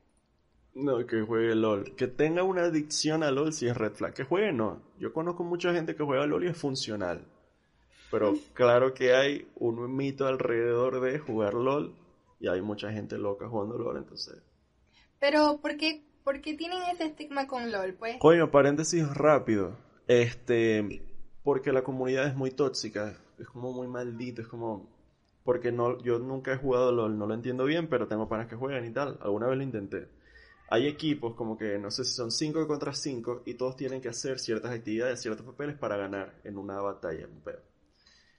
[0.75, 1.95] no, que juegue LOL.
[1.95, 4.13] Que tenga una adicción a LOL sí es red flag.
[4.13, 4.83] Que juegue no.
[4.99, 7.25] Yo conozco mucha gente que juega LOL y es funcional.
[8.11, 11.95] Pero claro que hay un mito alrededor de jugar LOL
[12.39, 14.43] y hay mucha gente loca jugando LOL, entonces...
[15.19, 18.17] Pero, ¿por qué, por qué tienen ese estigma con LOL, pues?
[18.19, 19.77] Coño, paréntesis rápido.
[20.07, 21.03] Este,
[21.43, 24.89] porque la comunidad es muy tóxica, es como muy maldito, es como
[25.43, 28.57] porque no yo nunca he jugado LOL, no lo entiendo bien, pero tengo panas que
[28.57, 29.17] juegan y tal.
[29.21, 30.09] Alguna vez lo intenté.
[30.69, 34.09] Hay equipos como que no sé si son 5 contra 5 y todos tienen que
[34.09, 37.43] hacer ciertas actividades, ciertos papeles para ganar en una batalla, un.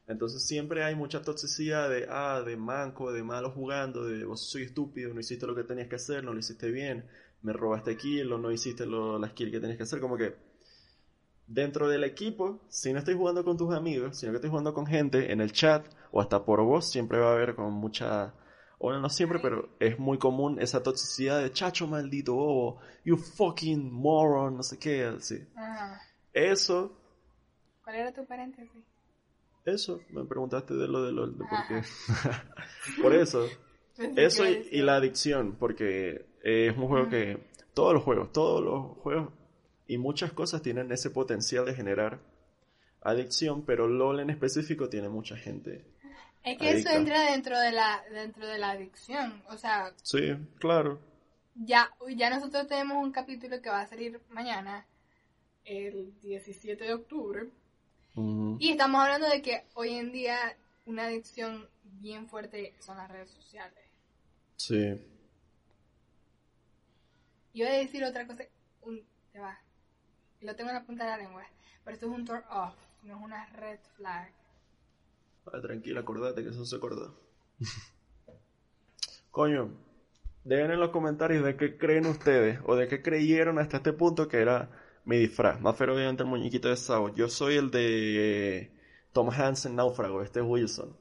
[0.09, 4.63] Entonces siempre hay mucha toxicidad de, ah, de manco, de malo jugando, de vos soy
[4.63, 7.07] estúpido, no hiciste lo que tenías que hacer, no lo hiciste bien,
[7.43, 10.35] me robaste kill o no hiciste lo, las kills que tenías que hacer, como que
[11.47, 14.87] dentro del equipo, si no estoy jugando con tus amigos, sino que estoy jugando con
[14.87, 18.33] gente en el chat o hasta por voz, siempre va a haber como mucha,
[18.79, 23.93] o no siempre, pero es muy común esa toxicidad de chacho maldito bobo, you fucking
[23.93, 25.47] moron, no sé qué, así.
[25.55, 26.01] Ajá.
[26.33, 26.99] Eso
[27.89, 28.85] ¿Cuál era tu paréntesis?
[29.75, 31.83] Eso, me preguntaste de lo de LOL, de por qué.
[32.09, 32.45] Ajá.
[33.03, 33.47] por eso,
[34.17, 37.39] eso y, la adicción, porque es un juego que
[37.75, 39.33] todos los juegos, todos los juegos
[39.87, 42.21] y muchas cosas tienen ese potencial de generar
[43.03, 45.85] adicción, pero LOL en específico tiene mucha gente.
[46.45, 46.91] Es que adicta.
[46.91, 49.43] eso entra dentro de la dentro de la adicción.
[49.49, 50.99] O sea, Sí, claro.
[51.55, 54.87] ya, ya nosotros tenemos un capítulo que va a salir mañana,
[55.65, 57.49] el 17 de octubre.
[58.59, 60.37] Y estamos hablando de que hoy en día
[60.87, 63.85] una adicción bien fuerte son las redes sociales.
[64.57, 65.01] Sí.
[67.53, 68.45] Y voy a decir otra cosa,
[68.83, 69.03] un,
[69.33, 69.59] te va,
[70.41, 71.45] lo tengo en la punta de la lengua,
[71.85, 74.33] pero esto es un turn off, no es una red flag.
[75.47, 77.19] Ah, tranquila, acordate que eso se acordó.
[79.31, 79.71] Coño,
[80.45, 84.29] dejen en los comentarios de qué creen ustedes o de qué creyeron hasta este punto
[84.29, 84.71] que era
[85.09, 85.59] mi disfraz.
[85.61, 87.15] Más pero obviamente el muñequito de Sao.
[87.15, 88.71] Yo soy el de eh,
[89.13, 90.95] Tom Hanks en Náufrago, este es Wilson.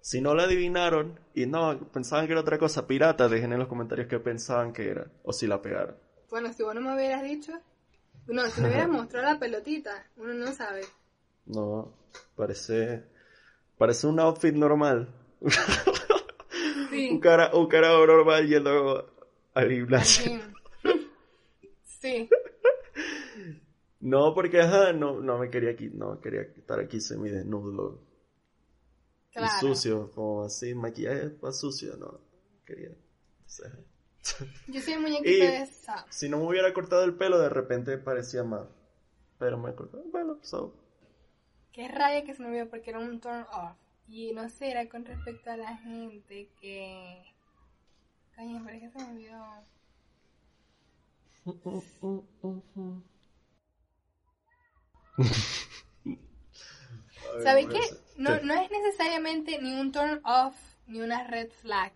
[0.00, 3.68] Si no lo adivinaron y no pensaban que era otra cosa pirata, dejen en los
[3.68, 5.96] comentarios qué pensaban que era o si la pegaron.
[6.30, 7.52] Bueno, si vos no me hubieras dicho,
[8.26, 10.86] no, si me hubieras mostrado la pelotita, uno no sabe.
[11.44, 11.92] No,
[12.34, 13.04] parece
[13.76, 15.14] parece un outfit normal.
[16.88, 17.10] Sí.
[17.12, 19.14] un cara un cara normal yendo
[19.52, 20.40] al gimnasio.
[22.02, 22.28] Sí.
[24.02, 28.02] No, porque ajá, no, no me quería aquí, no quería estar aquí semidesnudo
[29.30, 29.60] y Claro.
[29.60, 32.20] sucio, como así, maquillaje más sucio, no
[32.66, 32.90] quería.
[32.90, 33.70] o sea,
[34.68, 36.04] Yo soy Y- de esa.
[36.10, 38.66] si no me hubiera cortado el pelo, de repente parecía más.
[39.38, 40.74] Pero me cortó el pelo, so.
[41.72, 43.76] Qué raya que se me olvidó porque era un turn off.
[44.08, 47.22] Y no sé, era con respecto a la gente que.
[48.36, 49.44] Coño, parece que se me olvidó.
[57.42, 57.80] ¿Sabéis qué?
[58.16, 60.54] No, no es necesariamente ni un turn off
[60.86, 61.92] ni una red flag.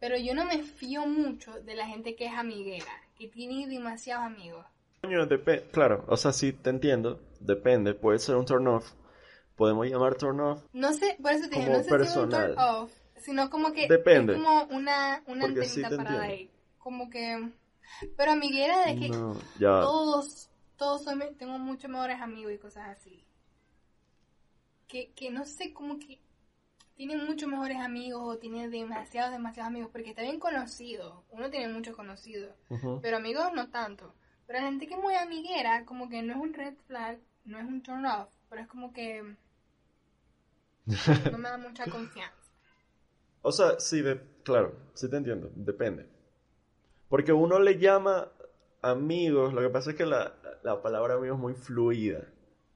[0.00, 4.26] Pero yo no me fío mucho de la gente que es amiguera, que tiene demasiados
[4.26, 4.64] amigos.
[5.72, 8.92] Claro, o sea, sí te entiendo, depende, puede ser un turn off,
[9.56, 12.58] podemos llamar turn off, No sé, por eso te no sé si es un turn
[12.58, 14.34] off, sino como que Depende.
[14.34, 16.22] es como una, una sí antenita parada entiendo.
[16.22, 16.50] ahí.
[16.78, 17.48] Como que...
[18.16, 22.88] Pero amiguera de que no, ya, todos, todos son, tengo muchos mejores amigos y cosas
[22.88, 23.24] así.
[24.86, 26.18] Que, que no sé, como que
[26.94, 31.24] tienen muchos mejores amigos o tienen demasiados, demasiados amigos, porque está bien conocido.
[31.30, 32.54] Uno tiene muchos conocidos,
[33.02, 34.14] pero amigos no tanto.
[34.46, 37.58] Pero la gente que es muy amiguera, como que no es un red flag, no
[37.58, 39.36] es un turn off, pero es como que
[41.30, 42.34] no me da mucha confianza.
[43.42, 46.08] O sea, sí, de, claro, sí te entiendo, depende.
[47.08, 48.32] Porque uno le llama
[48.82, 52.28] amigos, lo que pasa es que la, la palabra amigo es muy fluida.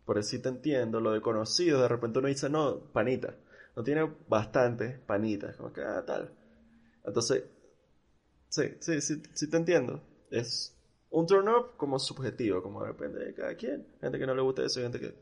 [0.05, 3.37] Por eso sí te entiendo, lo de conocidos, de repente uno dice, no, panita.
[3.77, 6.31] No tiene bastantes panitas, como que, ah, tal.
[7.05, 7.45] Entonces,
[8.49, 10.03] sí, sí, sí, sí te entiendo.
[10.31, 10.77] Es
[11.11, 13.87] un turn up como subjetivo, como depende de cada quien.
[14.01, 15.15] Gente que no le gusta eso, gente que...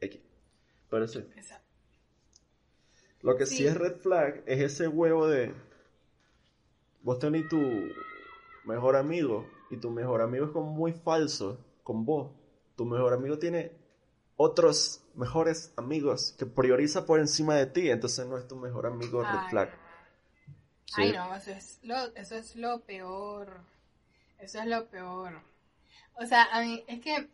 [0.00, 0.20] X.
[0.90, 1.18] Pero sí.
[1.36, 1.66] Exacto.
[3.22, 3.56] Lo que sí.
[3.56, 3.66] Sí.
[3.66, 5.52] es red flag es ese huevo de
[7.02, 7.60] vos tenés tu
[8.64, 12.32] mejor amigo y tu mejor amigo es como muy falso con vos.
[12.76, 13.72] Tu mejor amigo tiene
[14.36, 19.22] otros mejores amigos que prioriza por encima de ti, entonces no es tu mejor amigo
[19.22, 19.70] red Ay, flag.
[20.86, 21.02] Sí.
[21.02, 23.60] Ay, no, eso es, lo, eso es lo peor.
[24.38, 25.40] Eso es lo peor.
[26.14, 27.30] O sea, a mí, es que.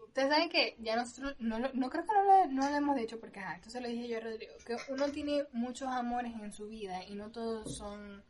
[0.00, 1.34] Ustedes saben que ya nosotros.
[1.38, 3.88] No, no creo que no lo, no lo hemos dicho porque, ajá, esto se lo
[3.88, 4.52] dije yo a Rodrigo.
[4.64, 8.22] Que uno tiene muchos amores en su vida y no todos son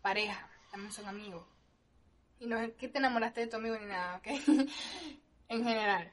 [0.00, 1.44] pareja, también son amigos.
[2.38, 4.26] Y no es que te enamoraste de tu amigo ni nada, ¿ok?
[5.48, 6.12] en general.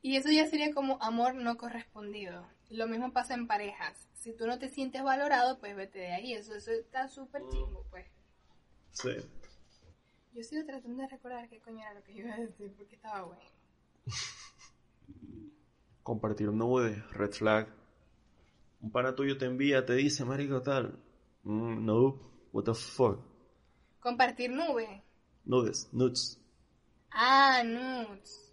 [0.00, 2.46] Y eso ya sería como amor no correspondido.
[2.70, 4.08] Lo mismo pasa en parejas.
[4.14, 6.32] Si tú no te sientes valorado, pues vete de ahí.
[6.32, 8.06] Eso, eso está súper chingo, pues.
[8.90, 9.10] Sí.
[10.32, 12.96] Yo sigo tratando de recordar qué coño era lo que yo iba a decir porque
[12.96, 13.42] estaba bueno.
[16.02, 17.68] Compartir nudes, red flag.
[18.80, 20.98] Un pana tuyo te envía, te dice, marico, tal.
[21.44, 22.18] Mm, no,
[22.52, 23.31] what the fuck.
[24.02, 25.02] Compartir nube.
[25.44, 26.40] Nudes, nudes.
[27.12, 28.52] Ah, nudes.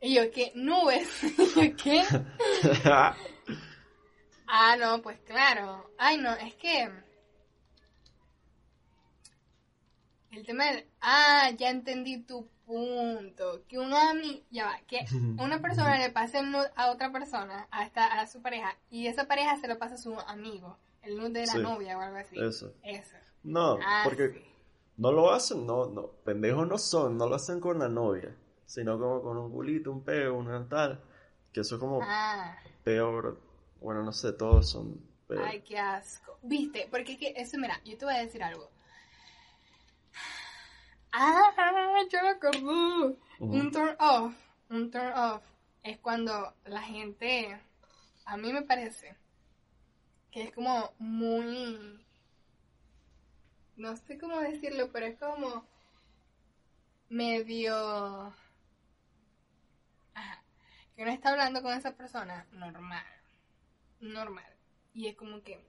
[0.00, 0.52] Y yo, ¿qué?
[0.54, 1.08] Nubes.
[1.22, 2.02] Y yo, ¿qué?
[4.48, 5.90] Ah, no, pues claro.
[5.98, 6.88] Ay, no, es que...
[10.30, 10.86] El tema del...
[11.00, 13.64] Ah, ya entendí tu punto.
[13.66, 14.44] Que un ami...
[14.52, 15.04] Ya va, que
[15.42, 19.08] una persona le pase el nude a otra persona, a, esta, a su pareja, y
[19.08, 20.78] esa pareja se lo pasa a su amigo.
[21.02, 22.38] El nude de la Sí, novia o algo así.
[22.38, 22.72] Eso.
[22.84, 23.16] Eso.
[23.44, 24.44] No, Ah, porque sí.
[24.98, 28.98] no lo hacen, no, no, pendejos no son, no lo hacen con la novia, sino
[28.98, 31.00] como con un culito, un peo, una tal,
[31.52, 33.40] que eso es como Ah, peor,
[33.80, 35.50] bueno, no sé, todos son peor.
[35.50, 36.38] ay, qué asco.
[36.42, 36.88] ¿Viste?
[36.90, 38.70] Porque es que eso, mira, yo te voy a decir algo.
[41.12, 43.16] Ah, yo me acordé.
[43.48, 44.34] Un turn off,
[44.70, 45.42] un turn off
[45.82, 47.58] es cuando la gente,
[48.26, 49.16] a mí me parece
[50.30, 52.05] que es como muy,
[53.76, 55.64] no sé cómo decirlo, pero es como
[57.08, 58.32] medio,
[60.14, 60.42] ajá,
[60.94, 63.04] que uno está hablando con esa persona normal,
[64.00, 64.52] normal,
[64.94, 65.60] y es como que,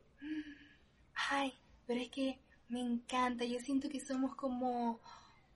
[1.30, 1.54] ay,
[1.86, 2.40] pero es que
[2.70, 5.00] me encanta, yo siento que somos como,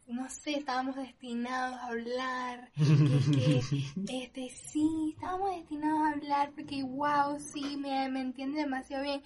[0.08, 3.62] no sé, estábamos destinados a hablar, que,
[4.06, 9.24] que, este, sí, estábamos destinados a hablar porque, wow, sí, me, me entiende demasiado bien.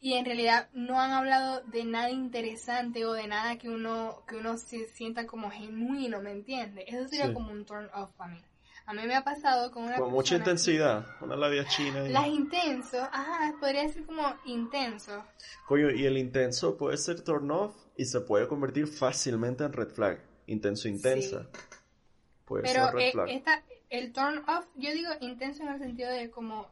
[0.00, 4.36] Y en realidad no han hablado de nada interesante o de nada que uno, que
[4.36, 6.84] uno se sienta como genuino, ¿me entiende?
[6.86, 7.32] Eso sería Sí.
[7.32, 8.42] como un turn off para mí.
[8.86, 12.06] A mí me ha pasado con una Con mucha intensidad, una labia china.
[12.06, 15.24] y- Las intensos, ajá, podría ser como intenso.
[15.66, 19.88] Coño, y el intenso puede ser turn off y se puede convertir fácilmente en red
[19.88, 20.20] flag.
[20.46, 21.46] Intenso, intensa.
[22.44, 23.28] Puede Pero ser red eh, flag.
[23.30, 26.66] esta, el turn off, yo digo intenso en el sentido de como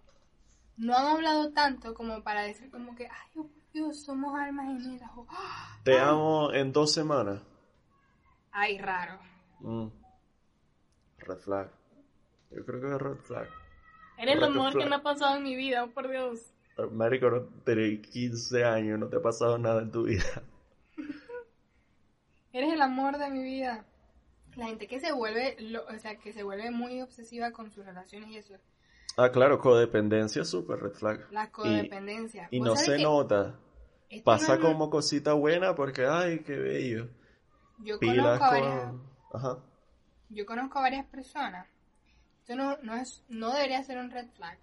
[0.77, 4.67] no han hablado tanto como para decir como que, ay, oh, por Dios, somos almas
[4.83, 5.11] gemelas.
[5.17, 5.99] o, "Ah, Te ay".
[6.01, 7.41] amo en dos semanas.
[8.51, 9.19] Ay, raro.
[9.61, 9.89] Mm.
[11.19, 11.71] Red flag.
[12.51, 13.49] Yo creo que es red flag.
[14.19, 16.53] Eres el amor que me ha pasado en mi vida, oh, por Dios.
[16.91, 20.25] Marico, no tenés 15 años, no te ha pasado nada en tu vida.
[22.53, 23.85] Eres el amor de mi vida.
[24.57, 27.87] La gente que se vuelve, lo- o sea, que se vuelve muy obsesiva con sus
[27.87, 28.55] relaciones y eso,
[29.17, 31.27] Ah, claro, codependencia es súper red flag.
[31.31, 32.49] la codependencia.
[32.51, 33.59] Y ¿Vos no se nota.
[34.25, 37.09] Pasa no como cosita buena porque, ay, qué bello.
[37.79, 39.03] Yo Pilas conozco a varias, con...
[39.33, 39.59] Ajá.
[40.29, 41.67] yo conozco a varias personas.
[42.41, 44.59] Esto no, no es, no debería ser un red flag.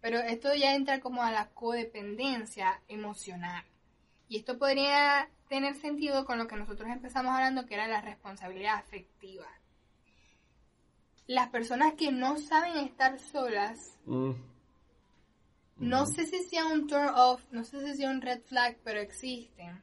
[0.00, 3.64] Pero esto ya entra como a la codependencia emocional.
[4.28, 8.74] Y esto podría tener sentido con lo que nosotros empezamos hablando, que era la responsabilidad
[8.74, 9.46] afectiva.
[11.26, 14.32] Las personas que no saben estar solas, Mm.
[15.78, 16.12] no Ujú.
[16.12, 19.82] sé si sea un turn off, no sé si sea un red flag, pero existen.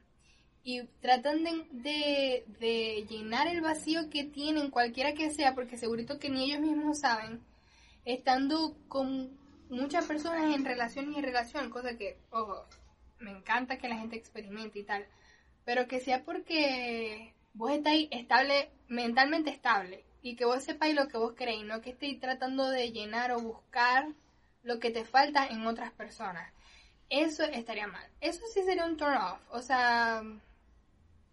[0.64, 6.18] Y tratan de, de, de llenar el vacío que tienen, cualquiera que sea, porque segurito
[6.20, 7.40] que ni ellos mismos saben,
[8.04, 9.36] estando con
[9.68, 12.64] muchas personas en relación y en relación, cosa que, ojo,
[13.18, 15.04] me encanta que la gente experimente y tal,
[15.64, 21.18] pero que sea porque vos estáis estable, mentalmente estable, y que vos sepáis lo que
[21.18, 24.06] vos queréis, no que estéis tratando de llenar o buscar
[24.62, 26.52] lo que te falta en otras personas.
[27.10, 28.08] Eso estaría mal.
[28.20, 29.40] Eso sí sería un turn off.
[29.50, 30.22] O sea,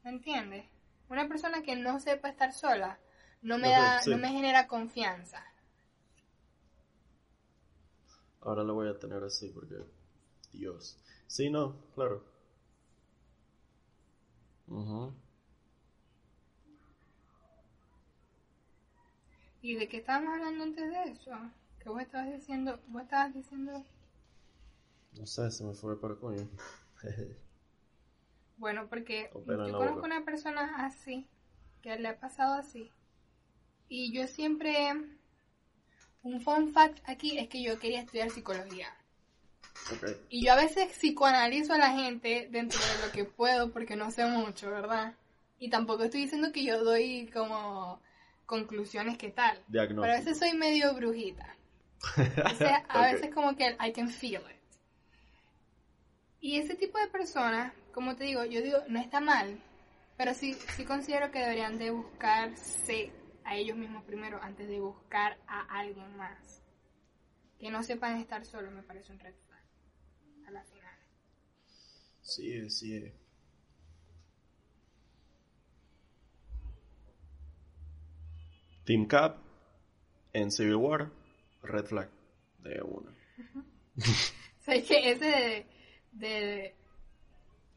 [0.04, 0.66] ¿me entiendes?
[1.08, 3.00] Una persona que no sepa estar sola
[3.42, 4.10] no me da, sí.
[4.10, 5.46] no me genera confianza.
[8.42, 9.76] Ahora lo voy a tener así porque...
[10.52, 10.98] Dios.
[11.28, 12.24] Sí, no, claro.
[14.68, 15.14] Ujú.
[19.62, 21.32] ¿Y de qué estábamos hablando antes de eso?
[21.80, 23.86] Que vos estabas diciendo, vos estabas diciendo,
[25.14, 26.49] No sé, se me fue para coño.
[28.57, 30.05] bueno, porque Opera yo conozco boca.
[30.05, 31.28] una persona así,
[31.82, 32.91] que le ha pasado así.
[33.89, 34.93] Y yo siempre,
[36.24, 38.88] un fun fact aquí es que yo quería estudiar psicología.
[39.91, 40.03] ok.
[40.30, 44.12] Y yo a veces psicoanalizo a la gente dentro de lo que puedo porque no
[44.12, 45.16] sé mucho, ¿verdad?
[45.57, 48.01] Y tampoco estoy diciendo que yo doy como
[48.50, 49.64] conclusiones que tal.
[50.00, 50.18] Pero a Diagnóstico.
[50.18, 51.56] veces soy medio brujita.
[52.43, 54.58] O sea, a veces como que I can feel it.
[56.41, 59.62] Y ese tipo de personas, como te digo, yo digo, no está mal,
[60.18, 63.12] pero sí, sí considero que deberían de buscarse
[63.43, 66.64] a ellos mismos primero antes de buscar a alguien más.
[67.60, 69.64] Que no sepan estar solos me parece un red flag.
[70.47, 70.97] A la final.
[72.22, 73.12] Sí, sí.
[78.90, 79.38] Team Cap
[80.34, 81.12] en Civil War,
[81.62, 82.10] Red Flag
[82.64, 83.12] de una.
[84.00, 85.66] O sea, es que ese de,
[86.12, 86.76] de-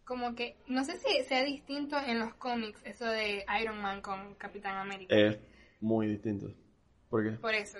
[0.04, 0.56] Como que...
[0.68, 5.14] No sé si sea distinto en los cómics eso de Iron Man con Capitán América.
[5.14, 5.38] Es
[5.82, 6.50] muy distinto.
[7.10, 7.30] ¿Por qué?
[7.36, 7.78] Por eso.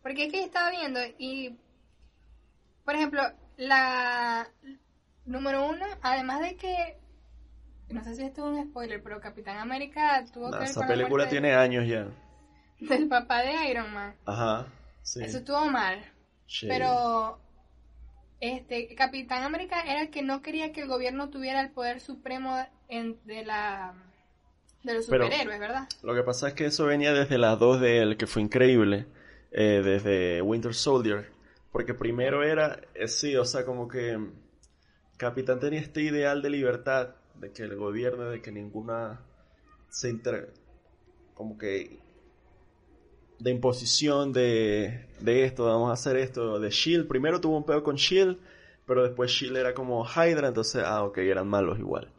[0.00, 1.54] Porque es que estaba viendo y...
[2.82, 3.22] Por ejemplo,
[3.58, 4.48] la...
[5.26, 6.96] Número uno, además de que...
[7.90, 10.88] No sé si esto es un spoiler, pero Capitán América tuvo que ver esa con
[10.88, 12.08] película tiene años ya.
[12.80, 14.14] Del papá de Iron Man.
[14.26, 14.66] Ajá.
[15.02, 15.22] Sí.
[15.22, 15.98] Eso estuvo mal.
[16.46, 16.68] Shady.
[16.72, 17.38] Pero
[18.40, 22.56] este Capitán América era el que no quería que el gobierno tuviera el poder supremo
[22.88, 23.94] en- de la
[24.84, 25.88] de los Pero- superhéroes, ¿verdad?
[26.02, 29.06] Lo que pasa es que eso venía desde las dos de él, que fue increíble,
[29.50, 31.32] eh, desde Winter Soldier,
[31.72, 34.32] porque primero era, eh, sí, o sea, como que mm,
[35.16, 39.20] Capitán tenía este ideal de libertad, de que el gobierno, de que ninguna
[39.90, 40.54] se inter...
[41.34, 41.98] como que
[43.38, 47.82] de imposición de, de esto, vamos a hacer esto, de Shield, primero tuvo un pedo
[47.82, 48.38] con Shield,
[48.86, 52.12] pero después Shield era como Hydra, entonces, ah, ok, eran malos igual.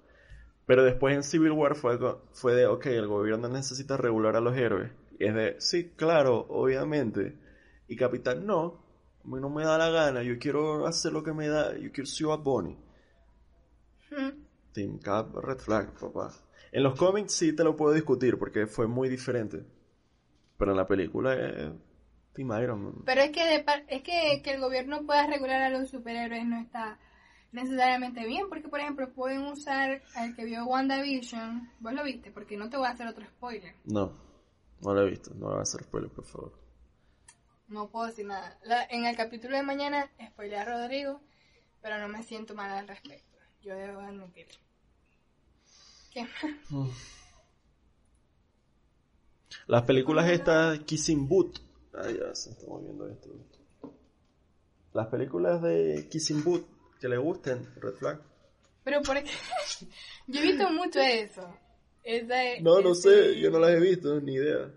[0.66, 1.98] Pero después en Civil War fue,
[2.32, 4.92] fue de, ok, el gobierno necesita regular a los héroes.
[5.18, 7.38] Y es de, sí, claro, obviamente.
[7.88, 8.84] Y Capitán, no,
[9.24, 11.92] a mí no me da la gana, yo quiero hacer lo que me da, yo
[11.92, 12.78] quiero ser Bad Bunny.
[14.12, 14.46] Mm.
[14.72, 16.32] Team Cap, Red Flag, papá.
[16.72, 19.66] En los cómics sí te lo puedo discutir porque fue muy diferente.
[20.60, 21.72] Pero en la película es
[22.34, 22.94] Team Iron Man.
[23.06, 26.46] Pero es que de par- es que, que el gobierno pueda regular a los superhéroes
[26.46, 27.00] no está
[27.52, 32.58] necesariamente bien, porque por ejemplo pueden usar al que vio WandaVision, vos lo viste, porque
[32.58, 34.12] no te voy a hacer otro spoiler, No,
[34.82, 36.54] no lo he visto, no va a hacer spoiler, por favor.
[37.70, 38.60] no puedo decir nada.
[38.64, 41.22] La- en el capítulo de mañana spoileé a Rodrigo,
[41.82, 44.60] pero no me siento mal al respecto, yo debo admitirlo.
[46.14, 47.19] ¿Qué más?
[49.70, 51.60] Las películas estas, Kissing Boot.
[51.94, 53.30] Ah, ya se está moviendo esto.
[54.94, 56.66] Las películas de Kissing Boot
[57.00, 58.20] que le gusten, Red Flag.
[58.84, 59.30] Pero por qué?
[60.28, 61.56] yo he visto mucho eso.
[62.04, 64.72] Ese- No, no ese- sé, yo no las he visto, ni idea.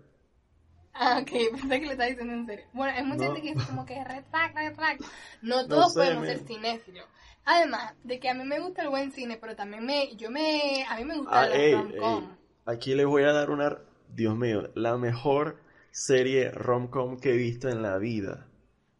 [0.93, 2.65] Ah, ok, pensé que le estaba diciendo en serio.
[2.73, 3.33] Bueno, hay mucha No.
[3.33, 4.99] gente que dice como que red flag, red flag.
[5.41, 6.37] No todos sé, podemos men.
[6.37, 7.05] ser cinéfilos.
[7.45, 10.85] Además, de que a mí me gusta el buen cine, pero también me, yo me,
[10.87, 12.37] a mí me gusta Ah, ey, rom-com.
[12.65, 13.75] Aquí les voy a dar una,
[14.13, 15.59] Dios mío, la mejor
[15.91, 18.47] serie rom-com que he visto en la vida.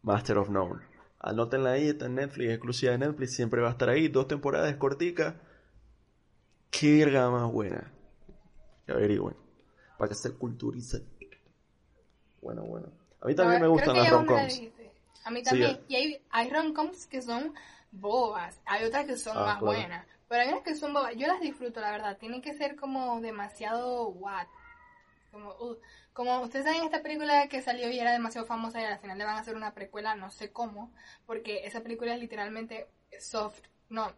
[0.02, 0.80] Master of None.
[1.20, 4.08] Anótenla ahí, está en Netflix, exclusiva de Netflix, siempre va a estar ahí.
[4.08, 5.34] Dos temporadas corticas.
[6.70, 7.92] Qué verga más buena.
[8.86, 9.36] Que averigüen.
[9.96, 11.08] Para que se culturicen.
[12.42, 12.88] Bueno, bueno.
[13.22, 14.60] A mí también me gustan las rom-coms.
[15.24, 15.80] A mí también.
[15.88, 17.54] y hay, hay rom-coms que son
[17.90, 19.66] bobas, hay otras que son Ah, más claro.
[19.78, 20.06] buenas.
[20.28, 21.14] Pero hay unas que son bobas.
[21.16, 22.18] Yo las disfruto, la verdad.
[22.18, 24.46] Tienen que ser como demasiado what.
[25.34, 25.76] Como, uh,
[26.12, 29.24] como ustedes saben esta película que salió y era demasiado famosa y al final le
[29.24, 30.92] van a hacer una precuela, no sé cómo,
[31.26, 32.86] porque esa película es literalmente
[33.18, 33.58] soft,
[33.88, 34.12] no,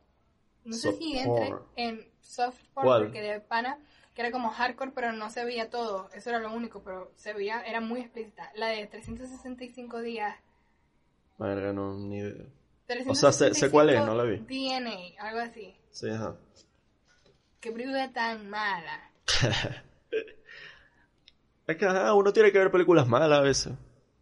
[0.64, 1.62] no sé si entre porn.
[1.76, 3.02] en soft porn ¿Cuál?
[3.04, 3.78] porque de pana
[4.14, 7.32] que era como hardcore pero no se veía todo, eso era lo único, pero se
[7.32, 10.36] veía, era muy explícita, la de 365 días.
[11.38, 12.44] Verga, no, ni idea.
[12.86, 14.36] 365 O sea, sé- sé cuál es, no la vi.
[14.38, 15.74] DNA, algo así.
[15.90, 16.36] Sí, ajá.
[17.60, 19.10] Qué película tan mala.
[21.66, 23.72] Es que ajá, uno tiene que ver películas malas a veces.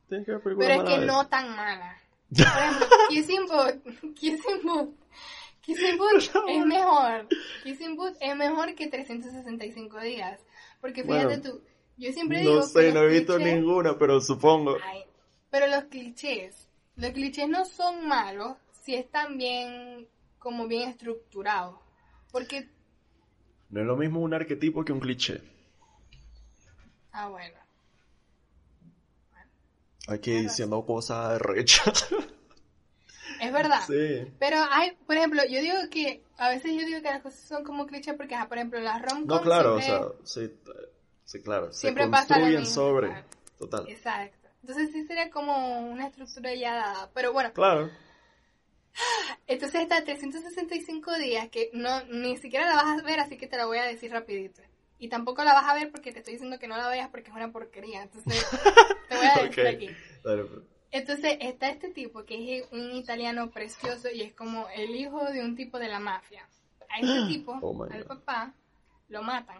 [0.08, 0.98] Tiene que ver películas Pero es malas.
[0.98, 1.96] que a no tan mala.
[2.30, 4.94] Por ejemplo, Kissing Booth, Kissing Booth,
[5.60, 7.28] Kissing Booth es mejor.
[7.62, 10.40] Kissing Booth es mejor que 365 días.
[10.80, 11.62] Porque fíjate Bueno, tú,
[11.96, 14.76] yo siempre digo No que sé, no he visto clichés- ninguna, pero supongo.
[14.82, 15.04] Ay,
[15.50, 21.76] pero los clichés, los clichés no son malos si están bien, como bien estructurados.
[22.32, 22.68] Porque,
[23.70, 25.40] No es lo mismo un arquetipo que un cliché.
[27.14, 27.56] Ah bueno,
[30.06, 32.08] Aquí Tienes diciendo cosas rechas.
[33.40, 33.80] es verdad.
[33.86, 34.30] sí.
[34.38, 37.64] Pero hay, por ejemplo, yo digo que, a veces yo digo que las cosas son
[37.64, 40.52] como clichés porque, por ejemplo, las rom No, claro, o sea, sí,
[41.24, 41.72] sí, claro.
[41.72, 43.08] Se Siempre pasa lo construyen mismo, sobre.
[43.08, 43.26] claro.
[43.58, 43.88] Total.
[43.88, 44.48] Exacto.
[44.60, 47.10] Entonces sí sería como una estructura ya dada.
[47.14, 47.90] Pero bueno, Claro.
[49.46, 53.56] entonces está 365 días que no ni siquiera la vas a ver, así que te
[53.56, 54.60] la voy a decir rapidito.
[54.98, 57.30] Y tampoco la vas a ver porque te estoy diciendo que no la veas porque
[57.30, 58.02] es una porquería.
[58.02, 58.46] Entonces
[59.08, 59.90] te voy a decir aquí.
[60.22, 60.62] Dale, pues.
[60.94, 65.42] Entonces está este tipo que es un italiano precioso y es como el hijo de
[65.42, 66.48] un tipo de la mafia.
[66.88, 68.54] A este tipo, Oh al papá,
[69.08, 69.58] lo matan.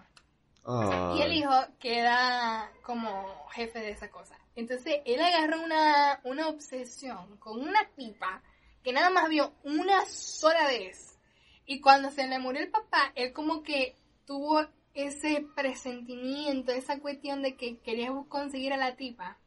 [1.16, 4.38] Y el hijo queda como jefe de esa cosa.
[4.54, 8.40] Entonces él agarró una, una obsesión con una tipa
[8.84, 11.18] que nada más vio una sola vez.
[11.66, 17.42] Y cuando se le murió el papá, él como que tuvo ese presentimiento, esa cuestión
[17.42, 19.38] de que quería conseguir a la tipa.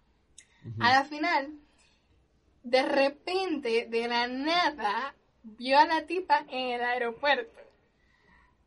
[0.79, 1.53] A la final,
[2.63, 7.61] de repente, de la nada, vio a la tipa en el aeropuerto.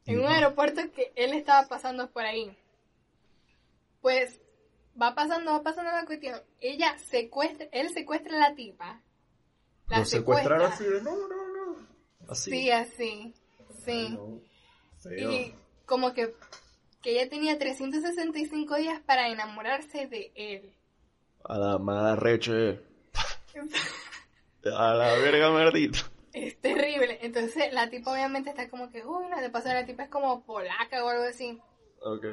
[0.07, 2.57] En un aeropuerto que él estaba pasando por ahí.
[4.01, 4.41] Pues
[5.01, 6.41] va pasando, va pasando la cuestión.
[6.61, 9.03] Ella secuestra, él secuestra a la tipa.
[9.89, 10.67] La Lo secuestra.
[10.67, 11.89] así de no, no, no.
[12.29, 12.51] Así.
[12.51, 13.35] Sí, así.
[13.85, 13.91] Sí.
[13.91, 14.41] Ay, no.
[14.99, 15.33] Feo.
[15.33, 15.55] Y
[15.85, 16.35] como que,
[17.03, 20.75] que ella tenía 365 días para enamorarse de él.
[21.45, 22.81] A la madre reche.
[24.77, 26.01] A la verga maldita.
[26.33, 27.19] Es terrible.
[27.23, 30.45] Entonces la tipa obviamente está como que, uy, no, de paso la tipa es como
[30.45, 31.59] polaca o algo así.
[32.03, 32.27] Ok.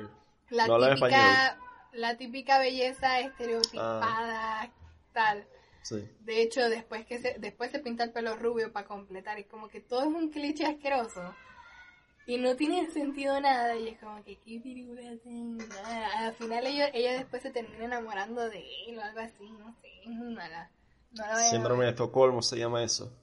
[0.50, 1.58] La No típica,
[1.94, 4.72] la típica belleza estereotipada,
[5.14, 5.48] tal.
[5.82, 6.08] Sí.
[6.20, 9.68] De hecho, después que se, después se pinta el pelo rubio para completar, y como
[9.68, 11.34] que todo es un cliché asqueroso.
[12.28, 16.28] Y no tiene sentido nada, y es como que, ¿qué película mala?
[16.28, 19.88] Al final ella, ella después se termina enamorando de él o algo así, no sé,
[20.04, 20.10] es.
[20.10, 20.70] No la
[21.14, 23.14] vayan a Síndrome de Estocolmo se llama eso.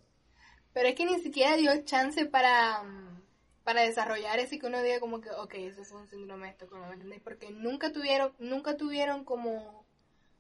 [0.73, 3.21] Pero es que ni siquiera dio chance para, mm,
[3.63, 6.87] para desarrollar ese que uno diga como que, ok, eso fue un síndrome de Estocolmo,
[6.87, 7.21] ¿me entendés?
[7.21, 9.85] Porque nunca tuvieron, nunca tuvieron como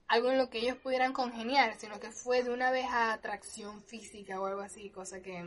[0.08, 3.82] algo en lo que ellos pudieran congeniar, sino que fue de una vez a atracción
[3.82, 5.44] física o algo así, cosa que,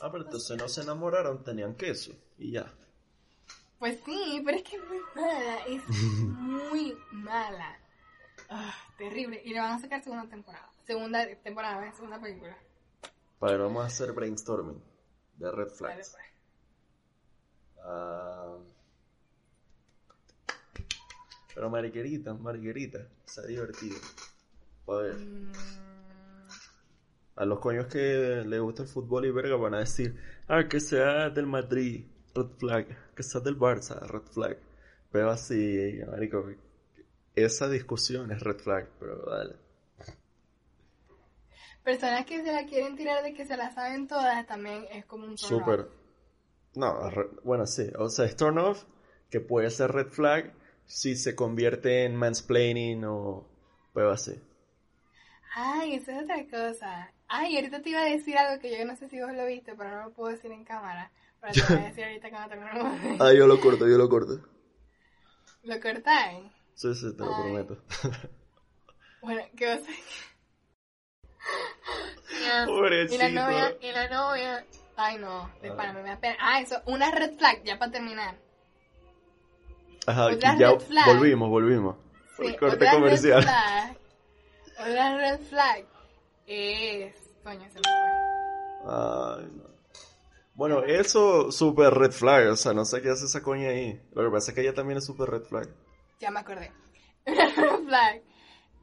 [0.00, 2.12] Ah, pero entonces no se enamoraron, tenían queso.
[2.38, 2.72] Y ya.
[3.78, 5.88] pues sí, pero es que es muy mala, es
[6.28, 7.78] muy mala.
[8.50, 9.40] Ah, terrible.
[9.44, 10.68] Y le van a sacar segunda temporada.
[10.86, 11.92] Segunda temporada, ¿eh?
[11.94, 12.56] segunda película.
[13.38, 14.82] Para vamos a hacer brainstorming
[15.38, 16.10] de red flags.
[16.12, 16.24] pues.
[17.86, 18.56] Ah,
[21.54, 23.96] pero Marguerita, Marguerita, está divertido.
[24.88, 25.52] A ver, Mm,
[27.36, 30.16] a los coños que les gusta el fútbol y verga van a decir,
[30.48, 34.58] ah, que sea del Madrid, red flag, que sea del Barça, red flag.
[35.12, 36.46] Pero así, marico,
[37.36, 39.56] esa discusión es red flag, pero dale.
[41.84, 45.26] Personas que se la quieren tirar de que se la saben todas también es como
[45.26, 45.80] un turn Súper.
[45.80, 45.88] off.
[46.74, 47.90] No, re- bueno, sí.
[47.98, 48.84] O sea, es turn off,
[49.30, 50.54] que puede ser red flag
[50.86, 53.46] si se convierte en mansplaining o
[53.94, 54.40] pero así.
[55.56, 57.13] Ay, eso es otra cosa.
[57.28, 59.74] Ay, ahorita te iba a decir algo que yo no sé si vos lo viste,
[59.74, 61.10] pero no lo puedo decir en cámara.
[61.40, 63.20] Pero te voy a decir ahorita cuando terminemos.
[63.20, 64.40] Ah, yo lo corto, yo lo corto.
[65.62, 66.52] ¿Lo cortáis?
[66.74, 67.34] Sí, sí, te lo Ay.
[67.34, 67.78] prometo.
[69.22, 69.94] Bueno, ¿qué vas a decir?
[72.30, 73.22] Y Pobrecito.
[73.22, 74.64] la novia, y la novia.
[74.96, 76.36] Ay, no, de pana, me da pena.
[76.40, 78.36] Ah, eso, una red flag, ya para terminar.
[80.06, 81.06] Ajá, Otra ya red flag.
[81.06, 81.96] volvimos, volvimos.
[82.36, 83.38] Sí, Corte otra comercial.
[83.40, 83.96] Red flag,
[84.78, 85.84] otra red flag
[86.46, 87.14] es.
[87.42, 88.90] Coño, se me fue.
[88.92, 89.74] Ay, no.
[90.54, 94.00] Bueno, eso super red flag, o sea, no sé qué hace esa coña ahí.
[94.14, 95.68] Lo que pasa es que ella también es super red flag.
[96.20, 96.70] Ya me acordé.
[97.26, 98.22] Una red flag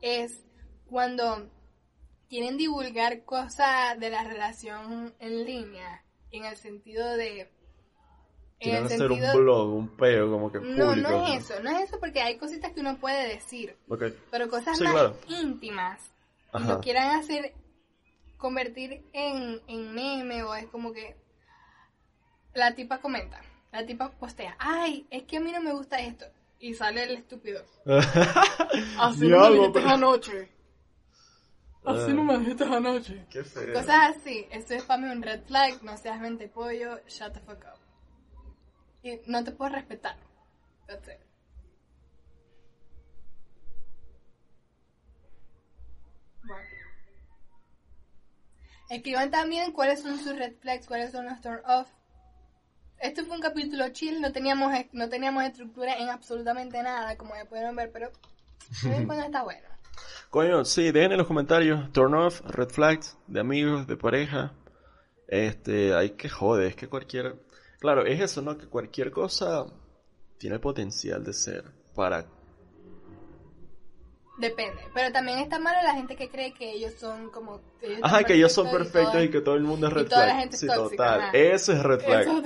[0.02, 0.44] es
[0.90, 1.50] cuando
[2.30, 7.42] quieren divulgar cosas de la relación en línea, en el sentido de...
[7.42, 9.32] En Quieren hacer sentido...
[9.34, 10.78] un blog, un peo, como que público.
[10.78, 13.76] No, no es eso, no es eso porque hay cositas que uno puede decir,
[14.30, 15.18] pero cosas Sí, más claro.
[15.30, 16.11] íntimas
[16.54, 17.54] y lo quieran hacer
[18.38, 21.16] convertir en, en meme o es como que
[22.54, 23.42] la tipa comenta,
[23.72, 26.26] la tipa postea, ay, es que a mí no me gusta esto
[26.60, 27.64] y sale el estúpido.
[29.00, 30.52] Así no me dijiste anoche.
[31.84, 33.26] Así no me dijiste anoche.
[33.30, 33.74] Qué feo.
[33.74, 37.40] Cosas así, eso es para mí un red flag, no seas mente pollo, shut the
[37.40, 37.80] fuck up.
[39.02, 40.16] Y no te puedo respetar.
[40.88, 41.20] That's it.
[46.44, 46.82] Bueno.
[48.92, 51.88] Escriban también cuáles son sus red flags, cuáles son los turn off.
[53.00, 57.46] Este fue un capítulo chill, no teníamos, no teníamos estructura en absolutamente nada, como ya
[57.46, 58.12] pudieron ver, pero
[59.08, 59.66] cuando está bueno.
[60.30, 64.52] Coño, sí, dejen en los comentarios turn off, red flags, de amigos, de pareja.
[65.26, 67.42] Este, hay que joder, es que cualquier...
[67.80, 68.58] Claro, es eso, ¿no?
[68.58, 69.68] Que cualquier cosa
[70.38, 71.64] tiene el potencial de ser
[71.96, 72.26] para...
[74.38, 77.62] Depende, pero también está malo la gente que cree que ellos son como...
[77.82, 80.08] ellos Ajá, que ellos son perfectos todo- y que todo el mundo es y red
[80.08, 80.50] toda la flag.
[80.54, 81.36] es sí, tóxica, total.
[81.36, 82.22] Eso es red flag.
[82.22, 82.44] Eso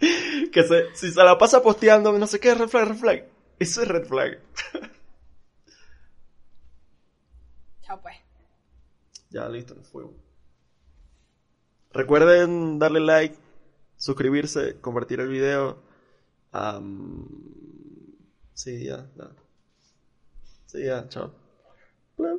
[0.00, 3.24] es que se, si se la pasa posteando, no sé qué, red flag, red flag.
[3.58, 4.38] Eso es red flag.
[7.82, 8.16] Chao pues.
[9.30, 10.14] Ya, listo, nos fuimos.
[11.92, 13.36] Recuerden darle like,
[13.96, 15.82] suscribirse, compartir el video.
[16.52, 17.26] Am,
[18.54, 19.30] sí, ya, ya.
[20.68, 21.34] Sí, ya, chao.
[22.18, 22.38] Bla.